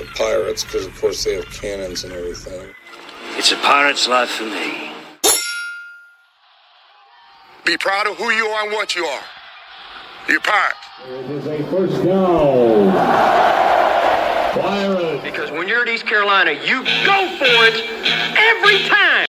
the 0.00 0.06
Pirates 0.14 0.64
because, 0.64 0.86
of 0.86 0.98
course, 1.00 1.24
they 1.24 1.34
have 1.34 1.46
cannons 1.50 2.04
and 2.04 2.12
everything. 2.12 2.74
It's 3.36 3.52
a 3.52 3.56
pirate's 3.56 4.08
life 4.08 4.30
for 4.30 4.44
me. 4.44 4.92
Be 7.64 7.76
proud 7.76 8.06
of 8.06 8.16
who 8.16 8.30
you 8.30 8.46
are 8.46 8.64
and 8.64 8.72
what 8.72 8.96
you 8.96 9.04
are. 9.04 9.22
You're 10.28 10.40
pirate. 10.40 10.74
It 11.08 11.30
is 11.30 11.46
a 11.46 11.62
first 11.70 12.04
down. 12.04 12.92
Pirates. 14.60 15.22
Because 15.22 15.50
when 15.50 15.68
you're 15.68 15.82
at 15.82 15.88
East 15.88 16.06
Carolina, 16.06 16.52
you 16.52 16.82
go 17.04 17.36
for 17.38 17.66
it 17.66 17.84
every 18.36 18.88
time. 18.88 19.26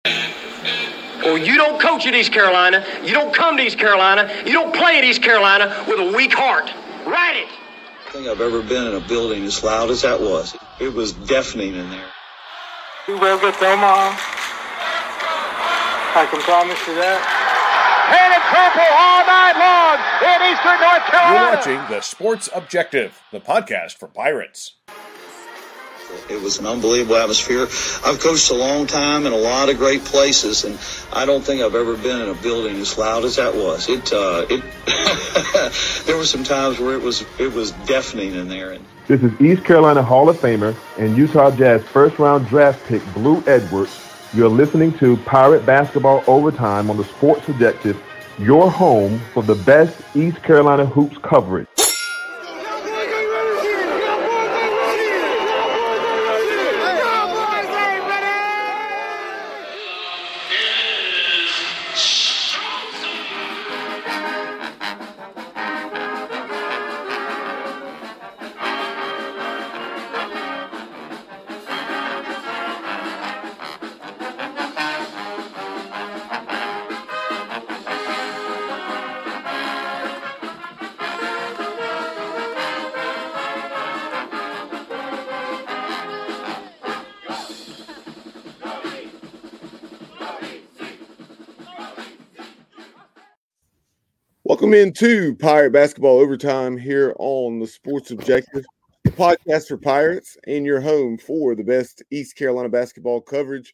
Or 1.25 1.37
you 1.37 1.55
don't 1.55 1.81
coach 1.81 2.05
at 2.07 2.15
East 2.15 2.31
Carolina, 2.31 2.85
you 3.03 3.13
don't 3.13 3.33
come 3.33 3.57
to 3.57 3.63
East 3.63 3.77
Carolina, 3.77 4.31
you 4.45 4.53
don't 4.53 4.73
play 4.73 4.97
at 4.97 5.03
East 5.03 5.21
Carolina 5.21 5.85
with 5.87 5.99
a 5.99 6.15
weak 6.15 6.33
heart. 6.33 6.71
Write 7.05 7.35
it. 7.35 7.58
I 8.09 8.11
think 8.11 8.27
I've 8.27 8.41
ever 8.41 8.63
been 8.63 8.87
in 8.87 8.95
a 8.95 9.07
building 9.07 9.43
as 9.43 9.63
loud 9.63 9.91
as 9.91 10.01
that 10.01 10.19
was. 10.19 10.57
It 10.79 10.91
was 10.91 11.13
deafening 11.13 11.75
in 11.75 11.91
there. 11.91 12.09
We 13.07 13.13
will 13.13 13.37
get 13.37 13.59
them 13.59 13.83
on. 13.83 14.15
I 16.17 16.25
can 16.25 16.41
promise 16.41 16.79
you 16.87 16.95
that. 16.95 17.21
Painted 18.09 18.41
purple 18.49 18.89
all 18.97 19.21
night 19.29 19.53
long 19.61 20.01
in 20.25 20.41
Eastern 20.49 20.81
North 20.81 21.05
Carolina. 21.05 21.37
You're 21.37 21.53
watching 21.53 21.95
The 21.95 22.01
Sports 22.01 22.49
Objective, 22.55 23.21
the 23.31 23.39
podcast 23.39 23.99
for 23.99 24.07
Pirates. 24.07 24.73
It 26.29 26.41
was 26.41 26.59
an 26.59 26.65
unbelievable 26.65 27.15
atmosphere. 27.15 27.63
I've 28.05 28.19
coached 28.19 28.51
a 28.51 28.55
long 28.55 28.87
time 28.87 29.25
in 29.25 29.33
a 29.33 29.37
lot 29.37 29.69
of 29.69 29.77
great 29.77 30.03
places, 30.05 30.63
and 30.63 30.77
I 31.13 31.25
don't 31.25 31.43
think 31.43 31.61
I've 31.61 31.75
ever 31.75 31.95
been 31.95 32.21
in 32.21 32.29
a 32.29 32.33
building 32.33 32.77
as 32.77 32.97
loud 32.97 33.25
as 33.25 33.37
that 33.37 33.55
was. 33.55 33.89
It, 33.89 34.11
uh, 34.13 34.45
it. 34.49 36.05
there 36.05 36.17
were 36.17 36.25
some 36.25 36.43
times 36.43 36.79
where 36.79 36.95
it 36.95 37.01
was 37.01 37.25
it 37.39 37.53
was 37.53 37.71
deafening 37.85 38.35
in 38.35 38.47
there. 38.47 38.77
This 39.07 39.23
is 39.23 39.41
East 39.41 39.65
Carolina 39.65 40.03
Hall 40.03 40.29
of 40.29 40.37
Famer 40.37 40.75
and 40.99 41.17
Utah 41.17 41.49
Jazz 41.49 41.83
first 41.83 42.19
round 42.19 42.47
draft 42.47 42.85
pick 42.85 43.01
Blue 43.13 43.43
Edwards. 43.47 43.91
You're 44.33 44.49
listening 44.49 44.95
to 44.99 45.17
Pirate 45.17 45.65
Basketball 45.65 46.23
Overtime 46.27 46.91
on 46.91 46.97
the 46.97 47.03
Sports 47.03 47.49
Objective, 47.49 47.99
your 48.37 48.69
home 48.69 49.19
for 49.33 49.41
the 49.41 49.55
best 49.55 49.99
East 50.15 50.43
Carolina 50.43 50.85
hoops 50.85 51.17
coverage. 51.17 51.68
Welcome 94.69 94.87
into 94.87 95.33
Pirate 95.37 95.73
Basketball 95.73 96.19
Overtime 96.19 96.77
here 96.77 97.15
on 97.17 97.57
the 97.57 97.65
Sports 97.65 98.11
Objective, 98.11 98.63
the 99.03 99.09
podcast 99.09 99.67
for 99.67 99.77
Pirates, 99.77 100.37
and 100.45 100.63
your 100.63 100.79
home 100.79 101.17
for 101.17 101.55
the 101.55 101.63
best 101.63 102.03
East 102.11 102.35
Carolina 102.35 102.69
basketball 102.69 103.19
coverage. 103.19 103.73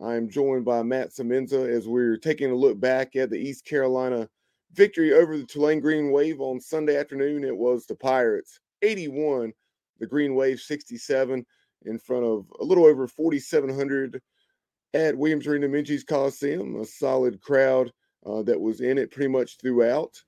I'm 0.00 0.30
joined 0.30 0.64
by 0.64 0.84
Matt 0.84 1.10
Semenza 1.10 1.68
as 1.68 1.88
we're 1.88 2.16
taking 2.16 2.52
a 2.52 2.54
look 2.54 2.78
back 2.78 3.16
at 3.16 3.30
the 3.30 3.38
East 3.38 3.64
Carolina 3.64 4.28
victory 4.72 5.12
over 5.12 5.36
the 5.36 5.44
Tulane 5.44 5.80
Green 5.80 6.12
Wave 6.12 6.40
on 6.40 6.60
Sunday 6.60 6.96
afternoon. 6.96 7.42
It 7.42 7.56
was 7.56 7.86
the 7.86 7.96
Pirates 7.96 8.60
81, 8.82 9.52
the 9.98 10.06
Green 10.06 10.36
Wave 10.36 10.60
67, 10.60 11.44
in 11.86 11.98
front 11.98 12.24
of 12.24 12.46
a 12.60 12.64
little 12.64 12.86
over 12.86 13.08
4,700 13.08 14.22
at 14.94 15.18
Williams 15.18 15.48
Arena 15.48 15.66
Minges 15.66 16.06
Coliseum, 16.06 16.76
a 16.76 16.84
solid 16.84 17.40
crowd 17.40 17.90
uh, 18.26 18.42
that 18.42 18.60
was 18.60 18.80
in 18.80 18.98
it 18.98 19.10
pretty 19.10 19.28
much 19.28 19.58
throughout. 19.58 20.22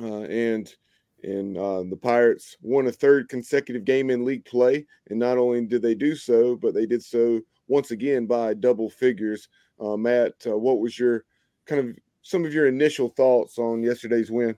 Uh, 0.00 0.22
and 0.22 0.74
and 1.22 1.56
uh, 1.56 1.82
the 1.84 1.96
Pirates 1.96 2.56
won 2.60 2.86
a 2.86 2.92
third 2.92 3.28
consecutive 3.28 3.84
game 3.84 4.10
in 4.10 4.24
league 4.24 4.44
play. 4.44 4.84
And 5.08 5.18
not 5.18 5.38
only 5.38 5.64
did 5.64 5.80
they 5.80 5.94
do 5.94 6.14
so, 6.14 6.54
but 6.54 6.74
they 6.74 6.84
did 6.84 7.02
so 7.02 7.40
once 7.66 7.92
again 7.92 8.26
by 8.26 8.52
double 8.52 8.90
figures. 8.90 9.48
Uh, 9.80 9.96
Matt, 9.96 10.34
uh, 10.46 10.56
what 10.56 10.80
was 10.80 10.98
your 10.98 11.24
kind 11.66 11.80
of 11.80 11.96
some 12.22 12.44
of 12.44 12.52
your 12.52 12.66
initial 12.66 13.08
thoughts 13.08 13.58
on 13.58 13.82
yesterday's 13.82 14.30
win? 14.30 14.56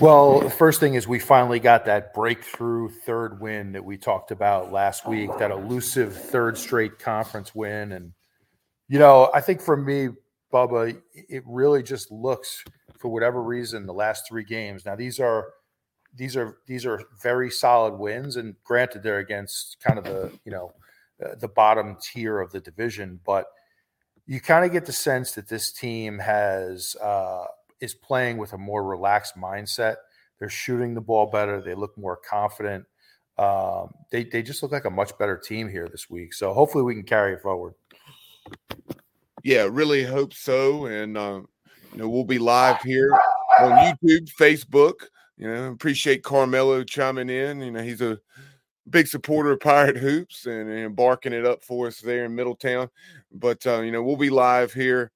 Well, 0.00 0.40
the 0.40 0.50
first 0.50 0.78
thing 0.78 0.94
is 0.94 1.08
we 1.08 1.18
finally 1.18 1.58
got 1.58 1.86
that 1.86 2.12
breakthrough 2.12 2.90
third 2.90 3.40
win 3.40 3.72
that 3.72 3.84
we 3.84 3.96
talked 3.96 4.30
about 4.30 4.70
last 4.70 5.08
week, 5.08 5.30
that 5.38 5.50
elusive 5.50 6.14
third 6.14 6.58
straight 6.58 6.98
conference 6.98 7.54
win. 7.54 7.92
And, 7.92 8.12
you 8.88 8.98
know, 8.98 9.30
I 9.32 9.40
think 9.40 9.62
for 9.62 9.76
me, 9.76 10.10
Bubba, 10.52 11.00
it 11.12 11.42
really 11.46 11.82
just 11.82 12.10
looks 12.10 12.62
for 12.98 13.08
whatever 13.08 13.42
reason 13.42 13.86
the 13.86 13.92
last 13.92 14.24
three 14.28 14.44
games. 14.44 14.84
Now 14.84 14.96
these 14.96 15.18
are 15.18 15.48
these 16.14 16.36
are 16.36 16.58
these 16.66 16.86
are 16.86 17.02
very 17.20 17.50
solid 17.50 17.94
wins, 17.94 18.36
and 18.36 18.54
granted 18.64 19.02
they're 19.02 19.18
against 19.18 19.76
kind 19.80 19.98
of 19.98 20.04
the 20.04 20.32
you 20.44 20.52
know 20.52 20.72
uh, 21.24 21.34
the 21.40 21.48
bottom 21.48 21.96
tier 22.00 22.40
of 22.40 22.52
the 22.52 22.60
division, 22.60 23.20
but 23.24 23.46
you 24.26 24.40
kind 24.40 24.64
of 24.64 24.72
get 24.72 24.86
the 24.86 24.92
sense 24.92 25.32
that 25.32 25.48
this 25.48 25.72
team 25.72 26.18
has 26.18 26.96
uh, 27.02 27.44
is 27.80 27.94
playing 27.94 28.38
with 28.38 28.52
a 28.52 28.58
more 28.58 28.84
relaxed 28.84 29.36
mindset. 29.36 29.96
They're 30.38 30.48
shooting 30.48 30.94
the 30.94 31.00
ball 31.00 31.26
better. 31.26 31.60
They 31.60 31.74
look 31.74 31.96
more 31.98 32.16
confident. 32.16 32.84
Um, 33.36 33.92
they 34.10 34.24
they 34.24 34.42
just 34.42 34.62
look 34.62 34.72
like 34.72 34.84
a 34.84 34.90
much 34.90 35.16
better 35.18 35.36
team 35.36 35.68
here 35.68 35.88
this 35.88 36.08
week. 36.08 36.34
So 36.34 36.54
hopefully 36.54 36.84
we 36.84 36.94
can 36.94 37.04
carry 37.04 37.34
it 37.34 37.42
forward 37.42 37.74
yeah, 39.46 39.68
really 39.70 40.02
hope 40.02 40.34
so. 40.34 40.86
And 40.86 41.16
uh, 41.16 41.40
you 41.92 41.98
know, 41.98 42.08
we'll 42.08 42.24
be 42.24 42.38
live 42.38 42.82
here 42.82 43.12
on 43.60 43.70
YouTube, 43.70 44.28
Facebook. 44.38 44.94
You 45.36 45.46
know, 45.46 45.70
appreciate 45.70 46.24
Carmelo 46.24 46.82
chiming 46.82 47.30
in. 47.30 47.60
You 47.60 47.70
know, 47.70 47.82
he's 47.82 48.00
a 48.00 48.18
big 48.90 49.06
supporter 49.06 49.52
of 49.52 49.60
Pirate 49.60 49.98
Hoops 49.98 50.46
and, 50.46 50.68
and 50.68 50.96
barking 50.96 51.32
it 51.32 51.46
up 51.46 51.62
for 51.62 51.86
us 51.86 52.00
there 52.00 52.24
in 52.24 52.34
Middletown. 52.34 52.90
But 53.30 53.64
uh, 53.68 53.82
you 53.82 53.92
know, 53.92 54.02
we'll 54.02 54.16
be 54.16 54.30
live 54.30 54.72
here 54.72 55.12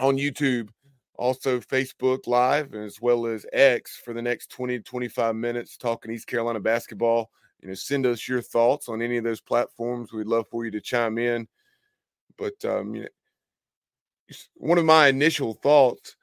on 0.00 0.16
YouTube, 0.16 0.70
also 1.14 1.60
Facebook 1.60 2.26
Live, 2.26 2.74
as 2.74 3.00
well 3.00 3.26
as 3.26 3.46
X 3.52 3.96
for 4.04 4.12
the 4.12 4.22
next 4.22 4.50
20 4.50 4.78
to 4.78 4.82
25 4.82 5.36
minutes 5.36 5.76
talking 5.76 6.10
East 6.10 6.26
Carolina 6.26 6.58
basketball. 6.58 7.30
You 7.62 7.68
know, 7.68 7.74
send 7.74 8.06
us 8.06 8.26
your 8.26 8.42
thoughts 8.42 8.88
on 8.88 9.00
any 9.00 9.18
of 9.18 9.24
those 9.24 9.40
platforms. 9.40 10.12
We'd 10.12 10.26
love 10.26 10.46
for 10.50 10.64
you 10.64 10.72
to 10.72 10.80
chime 10.80 11.16
in. 11.18 11.46
But 12.38 12.64
um, 12.64 12.94
you 12.94 13.02
know, 13.02 13.08
one 14.56 14.78
of 14.78 14.84
my 14.84 15.08
initial 15.08 15.54
thoughts, 15.54 16.16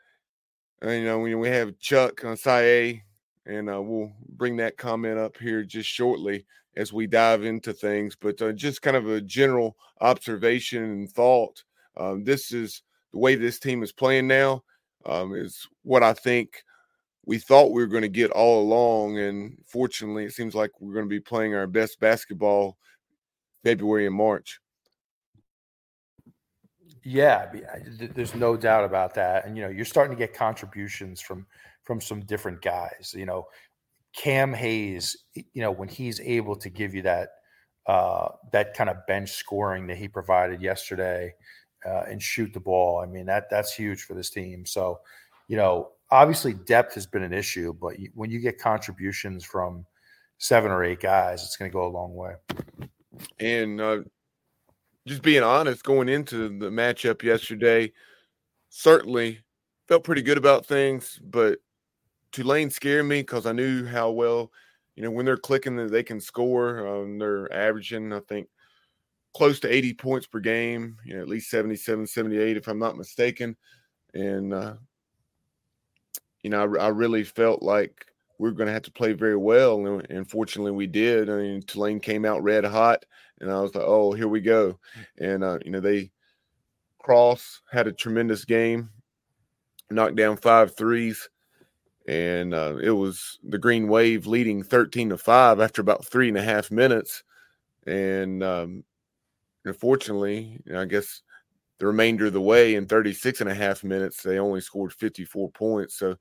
uh, 0.84 0.90
you 0.90 1.06
know, 1.06 1.20
when 1.20 1.40
we 1.40 1.50
have 1.50 1.80
Chuck 1.80 2.24
on 2.26 2.38
SIA, 2.38 2.96
and 3.46 3.70
uh, 3.70 3.82
we'll 3.82 4.12
bring 4.30 4.58
that 4.58 4.78
comment 4.78 5.18
up 5.18 5.38
here 5.38 5.64
just 5.64 5.90
shortly 5.90 6.46
as 6.76 6.94
we 6.94 7.08
dive 7.08 7.44
into 7.44 7.74
things. 7.74 8.16
But 8.20 8.42
uh, 8.42 8.52
just 8.54 8.82
kind 8.82 8.98
of 8.98 9.10
a 9.10 9.22
general 9.22 9.76
observation 10.00 10.84
and 10.84 11.10
thought. 11.10 11.64
Um, 11.98 12.24
this 12.24 12.52
is 12.52 12.84
the 13.12 13.20
way 13.20 13.36
this 13.36 13.60
team 13.60 13.84
is 13.84 13.92
playing 13.92 14.28
now. 14.28 14.64
Um, 15.06 15.34
is 15.34 15.68
what 15.84 16.04
I 16.04 16.14
think 16.14 16.64
we 17.26 17.38
thought 17.38 17.72
we 17.72 17.82
were 17.82 17.88
going 17.88 18.02
to 18.04 18.10
get 18.10 18.32
all 18.32 18.62
along, 18.62 19.18
and 19.18 19.58
fortunately, 19.66 20.26
it 20.26 20.34
seems 20.34 20.56
like 20.56 20.72
we're 20.80 20.94
going 20.94 21.06
to 21.06 21.10
be 21.10 21.20
playing 21.20 21.56
our 21.56 21.68
best 21.68 22.00
basketball 22.00 22.78
February 23.64 24.08
and 24.08 24.16
March. 24.16 24.60
Yeah, 27.04 27.52
there's 27.98 28.36
no 28.36 28.56
doubt 28.56 28.84
about 28.84 29.14
that. 29.16 29.46
And 29.46 29.58
you 29.58 29.64
know, 29.64 29.70
you're 29.70 29.86
starting 29.86 30.16
to 30.16 30.20
get 30.20 30.34
contributions 30.34 31.22
from 31.22 31.46
from 31.84 32.00
some 32.00 32.22
different 32.22 32.62
guys. 32.62 33.14
You 33.18 33.26
know, 33.26 33.48
Cam 34.16 34.54
Hayes. 34.54 35.18
You 35.34 35.62
know, 35.62 35.72
when 35.72 35.90
he's 35.90 36.20
able 36.20 36.56
to 36.58 36.70
give 36.70 36.94
you 36.94 37.02
that 37.04 37.30
uh, 37.88 38.30
that 38.52 38.74
kind 38.74 38.90
of 38.90 39.06
bench 39.08 39.32
scoring 39.32 39.88
that 39.88 39.98
he 39.98 40.08
provided 40.08 40.62
yesterday 40.62 41.34
uh, 41.86 42.04
and 42.08 42.22
shoot 42.22 42.54
the 42.54 42.60
ball. 42.60 43.00
I 43.00 43.06
mean, 43.06 43.26
that 43.26 43.50
that's 43.50 43.74
huge 43.74 44.04
for 44.04 44.14
this 44.14 44.30
team. 44.30 44.66
So, 44.66 45.00
you 45.48 45.58
know, 45.58 45.90
obviously 46.12 46.54
depth 46.54 46.94
has 46.96 47.08
been 47.08 47.24
an 47.24 47.34
issue, 47.34 47.74
but 47.74 47.96
when 48.14 48.30
you 48.30 48.40
get 48.40 48.60
contributions 48.60 49.44
from 49.44 49.86
seven 50.38 50.72
or 50.72 50.84
eight 50.84 51.00
guys, 51.00 51.44
it's 51.44 51.58
going 51.58 51.72
to 51.72 51.74
go 51.74 51.86
a 51.86 51.90
long 51.90 52.14
way. 52.14 52.34
And 53.40 53.82
uh, 53.82 54.00
just 55.08 55.22
being 55.22 55.44
honest, 55.44 55.84
going 55.84 56.10
into 56.10 56.50
the 56.50 56.70
matchup 56.70 57.24
yesterday, 57.24 57.92
certainly 58.70 59.40
felt 59.88 60.04
pretty 60.04 60.22
good 60.22 60.38
about 60.38 60.66
things, 60.66 61.20
but 61.24 61.60
Tulane 62.32 62.70
scared 62.70 63.06
me 63.06 63.22
because 63.22 63.46
I 63.46 63.52
knew 63.52 63.86
how 63.86 64.12
well 64.12 64.52
you 64.96 65.04
know, 65.04 65.12
when 65.12 65.26
they're 65.26 65.38
clicking, 65.38 65.88
they 65.88 66.04
can 66.04 66.20
score. 66.20 66.88
Um, 66.88 67.18
they're 67.18 67.52
averaging, 67.54 68.12
I 68.14 68.20
think, 68.20 68.48
close 69.34 69.60
to 69.62 69.74
80 69.74 69.94
points 69.96 70.28
per 70.28 70.40
game, 70.40 70.98
you 71.06 71.16
know, 71.16 71.22
at 71.22 71.30
least 71.30 71.50
77, 71.50 72.06
78, 72.06 72.58
if 72.58 72.68
I'm 72.68 72.80
not 72.80 72.98
mistaken. 72.98 73.56
And, 74.14 74.54
uh, 74.54 74.76
you 76.44 76.50
know, 76.50 76.76
I, 76.76 76.86
I 76.86 76.88
really 76.90 77.24
felt 77.24 77.64
like 77.64 78.06
we 78.42 78.50
were 78.50 78.56
going 78.56 78.68
to 78.68 78.74
have 78.74 78.82
to 78.84 78.92
play 78.92 79.14
very 79.14 79.38
well. 79.38 79.86
And, 79.86 80.10
and 80.10 80.30
fortunately, 80.30 80.72
we 80.72 80.88
did. 80.88 81.30
I 81.30 81.36
mean, 81.36 81.62
Tulane 81.62 82.00
came 82.00 82.26
out 82.26 82.42
red 82.42 82.66
hot, 82.66 83.06
and 83.40 83.52
I 83.52 83.62
was 83.62 83.76
like, 83.76 83.84
oh, 83.86 84.14
here 84.14 84.28
we 84.28 84.42
go. 84.42 84.80
And, 85.20 85.44
uh, 85.44 85.60
you 85.64 85.70
know, 85.70 85.80
they, 85.80 86.10
Cross 86.98 87.62
had 87.72 87.86
a 87.86 87.92
tremendous 87.92 88.44
game, 88.44 88.90
knocked 89.92 90.16
down 90.16 90.38
five 90.38 90.76
threes 90.76 91.30
and 92.08 92.54
uh, 92.54 92.78
it 92.82 92.90
was 92.90 93.38
the 93.44 93.60
Green 93.60 93.88
Wave 93.88 94.26
leading 94.26 94.64
13 94.64 95.10
to 95.10 95.18
5 95.18 95.60
after 95.60 95.82
about 95.82 96.04
three 96.04 96.30
and 96.30 96.38
a 96.38 96.42
half 96.42 96.72
minutes. 96.72 97.24
And 97.86 98.44
um, 98.44 98.84
unfortunately, 99.66 100.60
I 100.76 100.86
guess 100.86 101.22
the 101.78 101.86
remainder 101.88 102.26
of 102.26 102.34
the 102.34 102.42
way 102.42 102.74
in 102.74 102.88
36 102.88 103.42
and 103.42 103.50
a 103.50 103.54
half 103.54 103.84
minutes, 103.84 104.24
they 104.24 104.40
only 104.40 104.62
scored 104.62 104.94
54 104.94 105.52
points. 105.52 105.96
So 105.96 106.16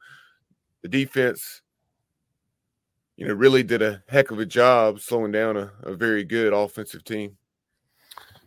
the 0.82 0.88
defense, 0.88 1.62
you 3.20 3.28
know, 3.28 3.34
really 3.34 3.62
did 3.62 3.82
a 3.82 4.02
heck 4.08 4.31
of 4.31 4.38
a 4.38 4.46
job 4.46 4.99
slowing 4.99 5.31
down 5.31 5.58
a, 5.58 5.70
a 5.82 5.94
very 5.94 6.25
good 6.25 6.55
offensive 6.55 7.05
team. 7.05 7.37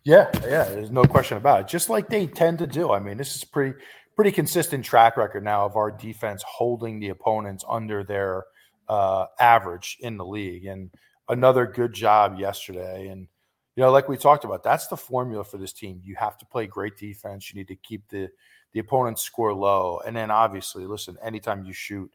Yeah, 0.03 0.29
yeah, 0.41 0.63
there's 0.65 0.89
no 0.89 1.05
question 1.05 1.37
about 1.37 1.61
it. 1.61 1.67
Just 1.67 1.89
like 1.89 2.09
they 2.09 2.25
tend 2.25 2.57
to 2.57 2.67
do. 2.67 2.91
I 2.91 2.99
mean, 2.99 3.15
this 3.15 3.35
is 3.35 3.43
pretty 3.43 3.77
pretty 4.15 4.31
consistent 4.31 4.83
track 4.83 5.15
record 5.15 5.43
now 5.43 5.65
of 5.65 5.75
our 5.75 5.91
defense 5.91 6.43
holding 6.45 6.99
the 6.99 7.09
opponents 7.09 7.63
under 7.69 8.03
their 8.03 8.45
uh, 8.89 9.27
average 9.39 9.97
in 10.01 10.17
the 10.17 10.25
league. 10.25 10.65
And 10.65 10.89
another 11.29 11.67
good 11.67 11.93
job 11.93 12.39
yesterday. 12.39 13.07
And 13.07 13.27
you 13.75 13.83
know, 13.83 13.91
like 13.91 14.09
we 14.09 14.17
talked 14.17 14.43
about, 14.43 14.63
that's 14.63 14.87
the 14.87 14.97
formula 14.97 15.43
for 15.43 15.57
this 15.57 15.71
team. 15.71 16.01
You 16.03 16.15
have 16.15 16.37
to 16.39 16.45
play 16.47 16.65
great 16.65 16.97
defense. 16.97 17.51
You 17.51 17.59
need 17.59 17.67
to 17.67 17.75
keep 17.75 18.07
the 18.09 18.27
the 18.73 18.79
opponent's 18.79 19.21
score 19.21 19.53
low, 19.53 20.01
and 20.03 20.15
then 20.15 20.31
obviously, 20.31 20.87
listen. 20.87 21.15
Anytime 21.23 21.63
you 21.63 21.73
shoot 21.73 22.09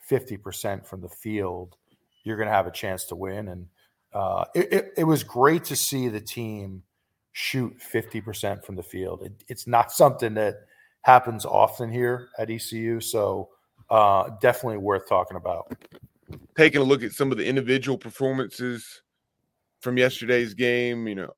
fifty 0.00 0.36
percent 0.36 0.84
from 0.84 1.00
the 1.00 1.08
field, 1.08 1.76
you're 2.24 2.36
going 2.36 2.48
to 2.48 2.54
have 2.54 2.66
a 2.66 2.72
chance 2.72 3.04
to 3.06 3.16
win. 3.16 3.48
And 3.48 3.66
uh, 4.12 4.44
it, 4.54 4.72
it, 4.72 4.92
it 4.98 5.04
was 5.04 5.24
great 5.24 5.64
to 5.64 5.76
see 5.76 6.08
the 6.08 6.20
team 6.20 6.82
shoot 7.32 7.74
50% 7.92 8.64
from 8.64 8.76
the 8.76 8.82
field. 8.82 9.22
It, 9.22 9.44
it's 9.48 9.66
not 9.66 9.92
something 9.92 10.34
that 10.34 10.56
happens 11.02 11.44
often 11.44 11.90
here 11.90 12.28
at 12.38 12.50
ECU. 12.50 13.00
So 13.00 13.48
uh, 13.88 14.30
definitely 14.40 14.78
worth 14.78 15.08
talking 15.08 15.36
about. 15.36 15.72
Taking 16.56 16.80
a 16.80 16.84
look 16.84 17.02
at 17.02 17.12
some 17.12 17.32
of 17.32 17.38
the 17.38 17.46
individual 17.46 17.98
performances 17.98 19.02
from 19.80 19.96
yesterday's 19.96 20.54
game, 20.54 21.08
you 21.08 21.14
know, 21.14 21.32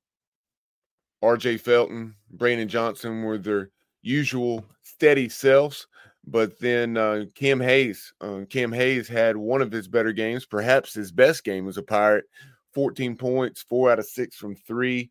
RJ 1.22 1.60
Felton, 1.60 2.14
Brandon 2.32 2.68
Johnson 2.68 3.22
were 3.22 3.38
their 3.38 3.70
usual 4.02 4.64
steady 4.82 5.28
selves. 5.28 5.86
But 6.24 6.58
then 6.60 6.96
uh, 6.96 7.24
Cam 7.34 7.60
Hayes, 7.60 8.12
uh, 8.20 8.42
Cam 8.48 8.72
Hayes 8.72 9.08
had 9.08 9.36
one 9.36 9.60
of 9.60 9.72
his 9.72 9.88
better 9.88 10.12
games, 10.12 10.46
perhaps 10.46 10.94
his 10.94 11.10
best 11.10 11.42
game 11.44 11.68
as 11.68 11.78
a 11.78 11.82
Pirate. 11.82 12.26
14 12.74 13.16
points, 13.16 13.62
four 13.62 13.90
out 13.90 13.98
of 13.98 14.06
six 14.06 14.36
from 14.36 14.54
three, 14.54 15.10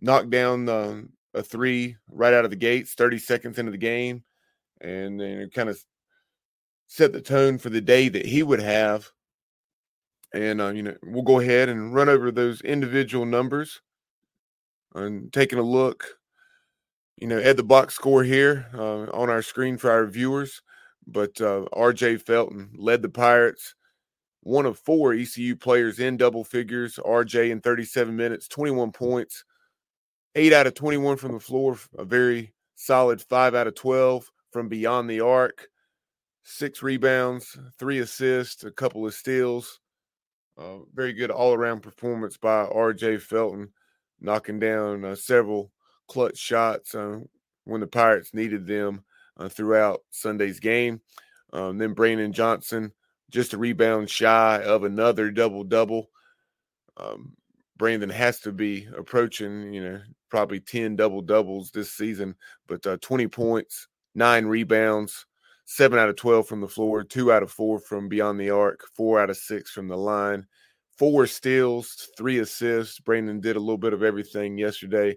knocked 0.00 0.30
down 0.30 0.64
the 0.64 1.06
a 1.34 1.42
three 1.42 1.96
right 2.08 2.34
out 2.34 2.44
of 2.44 2.50
the 2.50 2.56
gates, 2.56 2.94
30 2.94 3.18
seconds 3.18 3.58
into 3.58 3.72
the 3.72 3.78
game, 3.78 4.22
and 4.80 5.20
then 5.20 5.38
it 5.38 5.54
kind 5.54 5.68
of 5.68 5.82
set 6.86 7.12
the 7.12 7.20
tone 7.20 7.58
for 7.58 7.70
the 7.70 7.80
day 7.80 8.08
that 8.08 8.26
he 8.26 8.42
would 8.42 8.60
have. 8.60 9.10
And 10.34 10.60
uh, 10.60 10.68
you 10.68 10.82
know, 10.82 10.96
we'll 11.02 11.22
go 11.22 11.40
ahead 11.40 11.68
and 11.68 11.94
run 11.94 12.08
over 12.08 12.30
those 12.30 12.60
individual 12.62 13.26
numbers 13.26 13.80
and 14.94 15.32
taking 15.32 15.58
a 15.58 15.62
look, 15.62 16.18
you 17.16 17.26
know, 17.26 17.38
at 17.38 17.56
the 17.56 17.62
box 17.62 17.94
score 17.94 18.24
here 18.24 18.66
uh, 18.74 19.04
on 19.12 19.30
our 19.30 19.42
screen 19.42 19.76
for 19.76 19.90
our 19.90 20.06
viewers. 20.06 20.62
But 21.06 21.40
uh, 21.40 21.66
R.J. 21.72 22.18
Felton 22.18 22.70
led 22.74 23.02
the 23.02 23.08
Pirates, 23.08 23.74
one 24.42 24.66
of 24.66 24.78
four 24.78 25.12
ECU 25.12 25.56
players 25.56 25.98
in 25.98 26.16
double 26.16 26.44
figures. 26.44 26.98
R.J. 26.98 27.50
in 27.50 27.60
37 27.60 28.14
minutes, 28.14 28.48
21 28.48 28.92
points, 28.92 29.44
eight 30.34 30.52
out 30.52 30.66
of 30.66 30.74
21 30.74 31.16
from 31.16 31.32
the 31.32 31.40
floor, 31.40 31.78
a 31.98 32.04
very 32.04 32.54
solid 32.76 33.20
five 33.22 33.54
out 33.54 33.66
of 33.66 33.74
12 33.74 34.30
from 34.52 34.68
beyond 34.68 35.08
the 35.08 35.20
arc, 35.20 35.68
six 36.44 36.82
rebounds, 36.82 37.58
three 37.78 37.98
assists, 37.98 38.64
a 38.64 38.70
couple 38.70 39.06
of 39.06 39.14
steals. 39.14 39.80
Uh, 40.58 40.78
very 40.92 41.12
good 41.12 41.30
all 41.30 41.54
around 41.54 41.80
performance 41.80 42.36
by 42.36 42.66
RJ 42.66 43.22
Felton, 43.22 43.70
knocking 44.20 44.60
down 44.60 45.04
uh, 45.04 45.14
several 45.14 45.72
clutch 46.12 46.36
shots 46.36 46.94
uh, 46.94 47.20
when 47.64 47.80
the 47.80 47.86
Pirates 47.86 48.34
needed 48.34 48.66
them 48.66 49.02
uh, 49.38 49.48
throughout 49.48 50.00
Sunday's 50.10 50.60
game. 50.60 51.00
Um, 51.54 51.78
then 51.78 51.94
Brandon 51.94 52.34
Johnson, 52.34 52.92
just 53.30 53.54
a 53.54 53.58
rebound 53.58 54.10
shy 54.10 54.62
of 54.62 54.84
another 54.84 55.30
double 55.30 55.64
double. 55.64 56.10
Um, 56.98 57.32
Brandon 57.78 58.10
has 58.10 58.40
to 58.40 58.52
be 58.52 58.86
approaching, 58.94 59.72
you 59.72 59.82
know, 59.82 60.00
probably 60.28 60.60
10 60.60 60.96
double 60.96 61.22
doubles 61.22 61.70
this 61.70 61.92
season, 61.92 62.34
but 62.68 62.86
uh, 62.86 62.98
20 63.00 63.26
points, 63.28 63.88
nine 64.14 64.44
rebounds, 64.44 65.24
seven 65.64 65.98
out 65.98 66.10
of 66.10 66.16
12 66.16 66.46
from 66.46 66.60
the 66.60 66.68
floor, 66.68 67.04
two 67.04 67.32
out 67.32 67.42
of 67.42 67.50
four 67.50 67.80
from 67.80 68.06
beyond 68.06 68.38
the 68.38 68.50
arc, 68.50 68.82
four 68.94 69.18
out 69.18 69.30
of 69.30 69.36
six 69.38 69.70
from 69.70 69.88
the 69.88 69.96
line, 69.96 70.46
four 70.98 71.26
steals, 71.26 72.10
three 72.18 72.40
assists. 72.40 73.00
Brandon 73.00 73.40
did 73.40 73.56
a 73.56 73.60
little 73.60 73.78
bit 73.78 73.94
of 73.94 74.02
everything 74.02 74.58
yesterday 74.58 75.16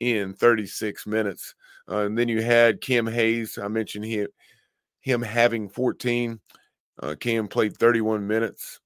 in 0.00 0.34
36 0.34 1.06
minutes. 1.06 1.54
Uh, 1.88 1.98
and 2.00 2.18
then 2.18 2.28
you 2.28 2.42
had 2.42 2.80
Cam 2.80 3.06
Hayes. 3.06 3.58
I 3.58 3.68
mentioned 3.68 4.04
him, 4.04 4.28
him 5.00 5.22
having 5.22 5.68
14. 5.68 6.40
Uh, 7.02 7.14
Cam 7.18 7.48
played 7.48 7.76
31 7.76 8.26
minutes 8.26 8.80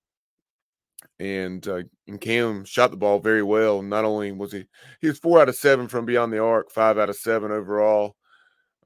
and 1.20 1.68
uh, 1.68 1.82
and 2.08 2.20
Cam 2.20 2.64
shot 2.64 2.90
the 2.90 2.96
ball 2.96 3.20
very 3.20 3.42
well. 3.42 3.82
Not 3.82 4.04
only 4.04 4.32
was 4.32 4.52
he 4.52 4.64
he 5.00 5.08
was 5.08 5.18
four 5.18 5.40
out 5.40 5.48
of 5.48 5.54
seven 5.54 5.86
from 5.86 6.06
beyond 6.06 6.32
the 6.32 6.42
arc, 6.42 6.70
five 6.70 6.98
out 6.98 7.10
of 7.10 7.16
seven 7.16 7.52
overall, 7.52 8.16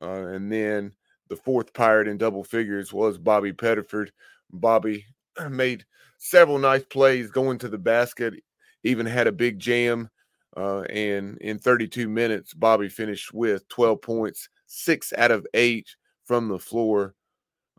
uh, 0.03 0.27
and 0.27 0.51
then 0.51 0.93
the 1.29 1.37
fourth 1.37 1.73
pirate 1.73 2.09
in 2.09 2.19
double 2.19 2.45
figures 2.45 2.93
was 2.93 3.19
Bobby 3.19 3.53
Pettiford. 3.53 4.11
Bobby 4.53 5.07
made 5.49 5.85
several 6.19 6.59
nice 6.59 6.85
plays 6.85 7.31
going 7.31 7.59
to 7.59 7.69
the 7.69 7.79
basket, 7.79 8.35
even 8.83 9.07
had 9.07 9.29
a 9.29 9.33
big 9.33 9.59
jam. 9.59 10.11
Uh, 10.57 10.83
and 10.83 11.37
in 11.39 11.59
32 11.59 12.09
minutes, 12.09 12.55
Bobby 12.55 12.89
finished 12.89 13.35
with 13.35 13.69
12 13.69 14.01
points, 14.01 14.49
six 14.67 15.13
out 15.19 15.31
of 15.31 15.47
eight 15.55 15.89
from 16.25 16.49
the 16.49 16.59
floor, 16.59 17.15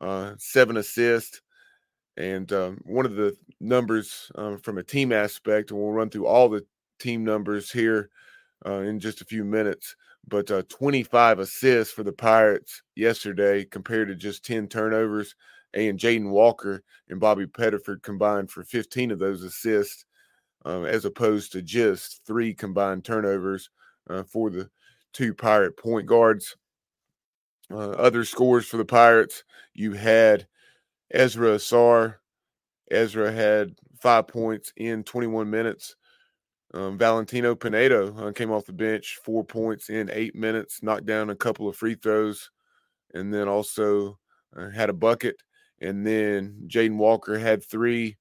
uh, 0.01 0.33
seven 0.37 0.77
assists. 0.77 1.41
And 2.17 2.51
um, 2.53 2.79
one 2.83 3.05
of 3.05 3.15
the 3.15 3.35
numbers 3.59 4.31
uh, 4.35 4.57
from 4.57 4.77
a 4.77 4.83
team 4.83 5.11
aspect, 5.11 5.71
and 5.71 5.79
we'll 5.79 5.91
run 5.91 6.09
through 6.09 6.27
all 6.27 6.49
the 6.49 6.65
team 6.99 7.23
numbers 7.23 7.71
here 7.71 8.09
uh, 8.65 8.79
in 8.79 8.99
just 8.99 9.21
a 9.21 9.25
few 9.25 9.43
minutes. 9.43 9.95
But 10.27 10.49
uh, 10.49 10.63
25 10.69 11.39
assists 11.39 11.93
for 11.93 12.03
the 12.03 12.11
Pirates 12.11 12.81
yesterday 12.95 13.63
compared 13.65 14.07
to 14.07 14.15
just 14.15 14.45
10 14.45 14.67
turnovers. 14.67 15.35
And 15.73 15.99
Jaden 15.99 16.29
Walker 16.29 16.83
and 17.09 17.19
Bobby 17.19 17.45
Pettiford 17.45 18.01
combined 18.01 18.49
for 18.49 18.63
15 18.63 19.11
of 19.11 19.19
those 19.19 19.43
assists, 19.43 20.05
um, 20.65 20.85
as 20.85 21.05
opposed 21.05 21.51
to 21.53 21.61
just 21.61 22.25
three 22.25 22.53
combined 22.53 23.05
turnovers 23.05 23.69
uh, 24.09 24.23
for 24.23 24.49
the 24.49 24.69
two 25.13 25.33
Pirate 25.33 25.77
point 25.77 26.07
guards. 26.07 26.57
Uh, 27.71 27.91
other 27.91 28.25
scores 28.25 28.67
for 28.67 28.77
the 28.77 28.85
Pirates, 28.85 29.43
you 29.73 29.93
had 29.93 30.45
Ezra 31.11 31.55
Ausar. 31.55 32.15
Ezra 32.91 33.31
had 33.31 33.75
five 33.99 34.27
points 34.27 34.73
in 34.75 35.03
21 35.03 35.49
minutes. 35.49 35.95
Um, 36.73 36.97
Valentino 36.97 37.55
Pinedo 37.55 38.13
uh, 38.17 38.31
came 38.33 38.51
off 38.51 38.65
the 38.65 38.73
bench, 38.73 39.19
four 39.23 39.43
points 39.43 39.89
in 39.89 40.09
eight 40.11 40.35
minutes, 40.35 40.83
knocked 40.83 41.05
down 41.05 41.29
a 41.29 41.35
couple 41.35 41.69
of 41.69 41.75
free 41.75 41.95
throws, 41.95 42.51
and 43.13 43.33
then 43.33 43.47
also 43.47 44.19
uh, 44.55 44.69
had 44.69 44.89
a 44.89 44.93
bucket. 44.93 45.37
And 45.81 46.05
then 46.05 46.63
Jaden 46.67 46.97
Walker 46.97 47.39
had 47.39 47.63
three. 47.63 48.17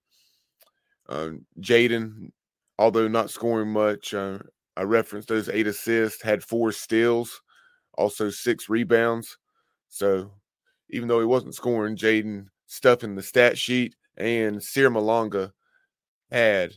Um, 1.08 1.46
Jaden, 1.60 2.30
although 2.78 3.08
not 3.08 3.30
scoring 3.30 3.70
much, 3.70 4.14
uh, 4.14 4.38
I 4.76 4.82
referenced 4.82 5.28
those 5.28 5.48
eight 5.48 5.66
assists, 5.66 6.22
had 6.22 6.42
four 6.42 6.72
steals, 6.72 7.40
also 7.94 8.30
six 8.30 8.68
rebounds. 8.68 9.36
So 9.88 10.32
even 10.90 11.08
though 11.08 11.20
he 11.20 11.26
wasn't 11.26 11.54
scoring, 11.54 11.96
Jaden 11.96 12.46
stuff 12.66 13.04
in 13.04 13.14
the 13.14 13.22
stat 13.22 13.56
sheet, 13.58 13.94
and 14.16 14.62
Sir 14.62 14.88
Malonga 14.90 15.52
had, 16.30 16.74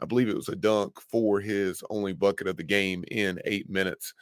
I 0.00 0.06
believe 0.06 0.28
it 0.28 0.36
was 0.36 0.48
a 0.48 0.56
dunk 0.56 1.00
for 1.00 1.40
his 1.40 1.82
only 1.90 2.12
bucket 2.12 2.48
of 2.48 2.56
the 2.56 2.62
game 2.64 3.04
in 3.10 3.40
eight 3.44 3.68
minutes. 3.70 4.14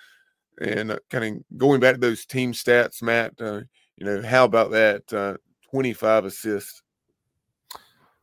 And 0.60 0.92
uh, 0.92 0.98
kind 1.10 1.24
of 1.24 1.58
going 1.58 1.80
back 1.80 1.94
to 1.94 2.00
those 2.00 2.26
team 2.26 2.52
stats, 2.52 3.02
Matt, 3.02 3.32
uh, 3.40 3.62
you 3.96 4.04
know, 4.04 4.22
how 4.22 4.44
about 4.44 4.70
that 4.72 5.12
uh, 5.12 5.36
25 5.70 6.26
assists? 6.26 6.82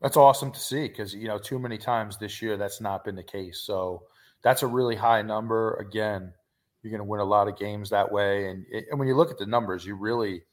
That's 0.01 0.17
awesome 0.17 0.51
to 0.51 0.59
see 0.59 0.87
because 0.87 1.13
you 1.13 1.27
know 1.27 1.39
too 1.39 1.59
many 1.59 1.77
times 1.77 2.17
this 2.17 2.41
year 2.41 2.55
that's 2.55 2.81
not 2.81 3.03
been 3.03 3.15
the 3.15 3.23
case. 3.23 3.59
So 3.59 4.03
that's 4.43 4.61
a 4.61 4.67
really 4.67 4.95
high 4.95 5.21
number. 5.23 5.73
Again, 5.75 6.33
you're 6.81 6.91
going 6.91 7.05
to 7.05 7.09
win 7.09 7.19
a 7.19 7.25
lot 7.25 7.47
of 7.47 7.57
games 7.57 7.89
that 7.89 8.11
way. 8.11 8.49
And 8.49 8.65
and 8.91 8.99
when 8.99 9.07
you 9.07 9.15
look 9.15 9.31
at 9.31 9.37
the 9.37 9.45
numbers, 9.45 9.85
you 9.85 9.95
really 9.95 10.43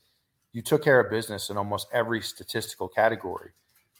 you 0.52 0.62
took 0.62 0.82
care 0.82 1.00
of 1.00 1.10
business 1.10 1.50
in 1.50 1.56
almost 1.56 1.88
every 1.92 2.22
statistical 2.22 2.88
category. 2.88 3.50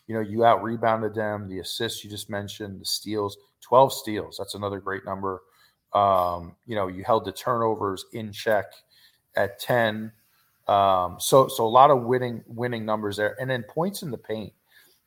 You 0.07 0.15
know, 0.15 0.21
you 0.21 0.45
out 0.45 0.63
rebounded 0.63 1.15
them, 1.15 1.49
the 1.49 1.59
assists 1.59 2.05
you 2.05 2.11
just 2.11 2.31
mentioned, 2.31 2.81
the 2.81 2.85
steals, 2.85 3.37
12 3.63 3.93
steals. 3.93 4.37
That's 4.39 4.55
another 4.55 4.79
great 4.79 5.05
number. 5.05 5.43
Um, 5.93 6.57
you 6.67 6.75
know, 6.75 6.89
you 6.89 7.05
held 7.05 7.25
the 7.25 7.33
turnovers 7.33 8.05
in 8.13 8.33
check 8.33 8.67
at 9.37 9.59
10. 9.61 10.13
Um, 10.69 11.17
so 11.19 11.49
so 11.49 11.67
a 11.67 11.69
lot 11.69 11.91
of 11.91 12.03
winning 12.03 12.43
winning 12.47 12.87
numbers 12.87 13.19
there. 13.19 13.37
And 13.39 13.51
then 13.51 13.63
points 13.63 14.03
in 14.03 14.11
the 14.11 14.19
paint 14.19 14.55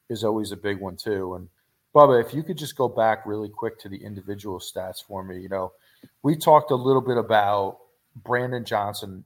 is 0.10 0.24
always 0.24 0.52
a 0.52 0.58
big 0.58 0.80
one 0.80 0.96
too. 0.96 1.36
And 1.36 1.50
Bubba, 1.94 2.24
if 2.24 2.34
you 2.34 2.44
could 2.44 2.58
just 2.58 2.76
go 2.76 2.88
back 2.88 3.26
really 3.26 3.50
quick 3.50 3.80
to 3.80 3.90
the 3.90 3.98
individual 3.98 4.60
stats 4.60 5.04
for 5.04 5.24
me, 5.24 5.40
you 5.40 5.50
know, 5.50 5.74
we 6.24 6.36
talked 6.36 6.72
a 6.72 6.76
little 6.76 7.02
bit 7.02 7.18
about 7.18 7.80
Brandon 8.24 8.66
Johnson, 8.66 9.24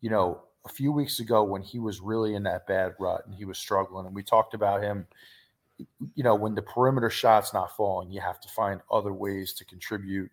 you 0.00 0.10
know, 0.10 0.42
a 0.66 0.68
few 0.68 0.92
weeks 0.92 1.20
ago 1.20 1.42
when 1.42 1.62
he 1.62 1.78
was 1.78 2.00
really 2.00 2.34
in 2.34 2.42
that 2.42 2.66
bad 2.66 2.92
rut 2.98 3.26
and 3.26 3.34
he 3.34 3.44
was 3.44 3.58
struggling. 3.58 4.06
And 4.06 4.14
we 4.14 4.22
talked 4.22 4.54
about 4.54 4.82
him, 4.82 5.06
you 6.14 6.22
know, 6.22 6.34
when 6.34 6.54
the 6.54 6.62
perimeter 6.62 7.08
shot's 7.08 7.54
not 7.54 7.74
falling, 7.76 8.10
you 8.10 8.20
have 8.20 8.40
to 8.40 8.48
find 8.48 8.80
other 8.90 9.12
ways 9.12 9.54
to 9.54 9.64
contribute 9.64 10.30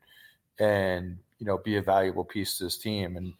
and, 0.60 1.18
you 1.39 1.46
know, 1.46 1.58
be 1.58 1.77
a 1.77 1.82
valuable 1.82 2.25
piece 2.25 2.58
to 2.58 2.66
this 2.66 2.77
team. 2.77 3.16
And 3.16 3.34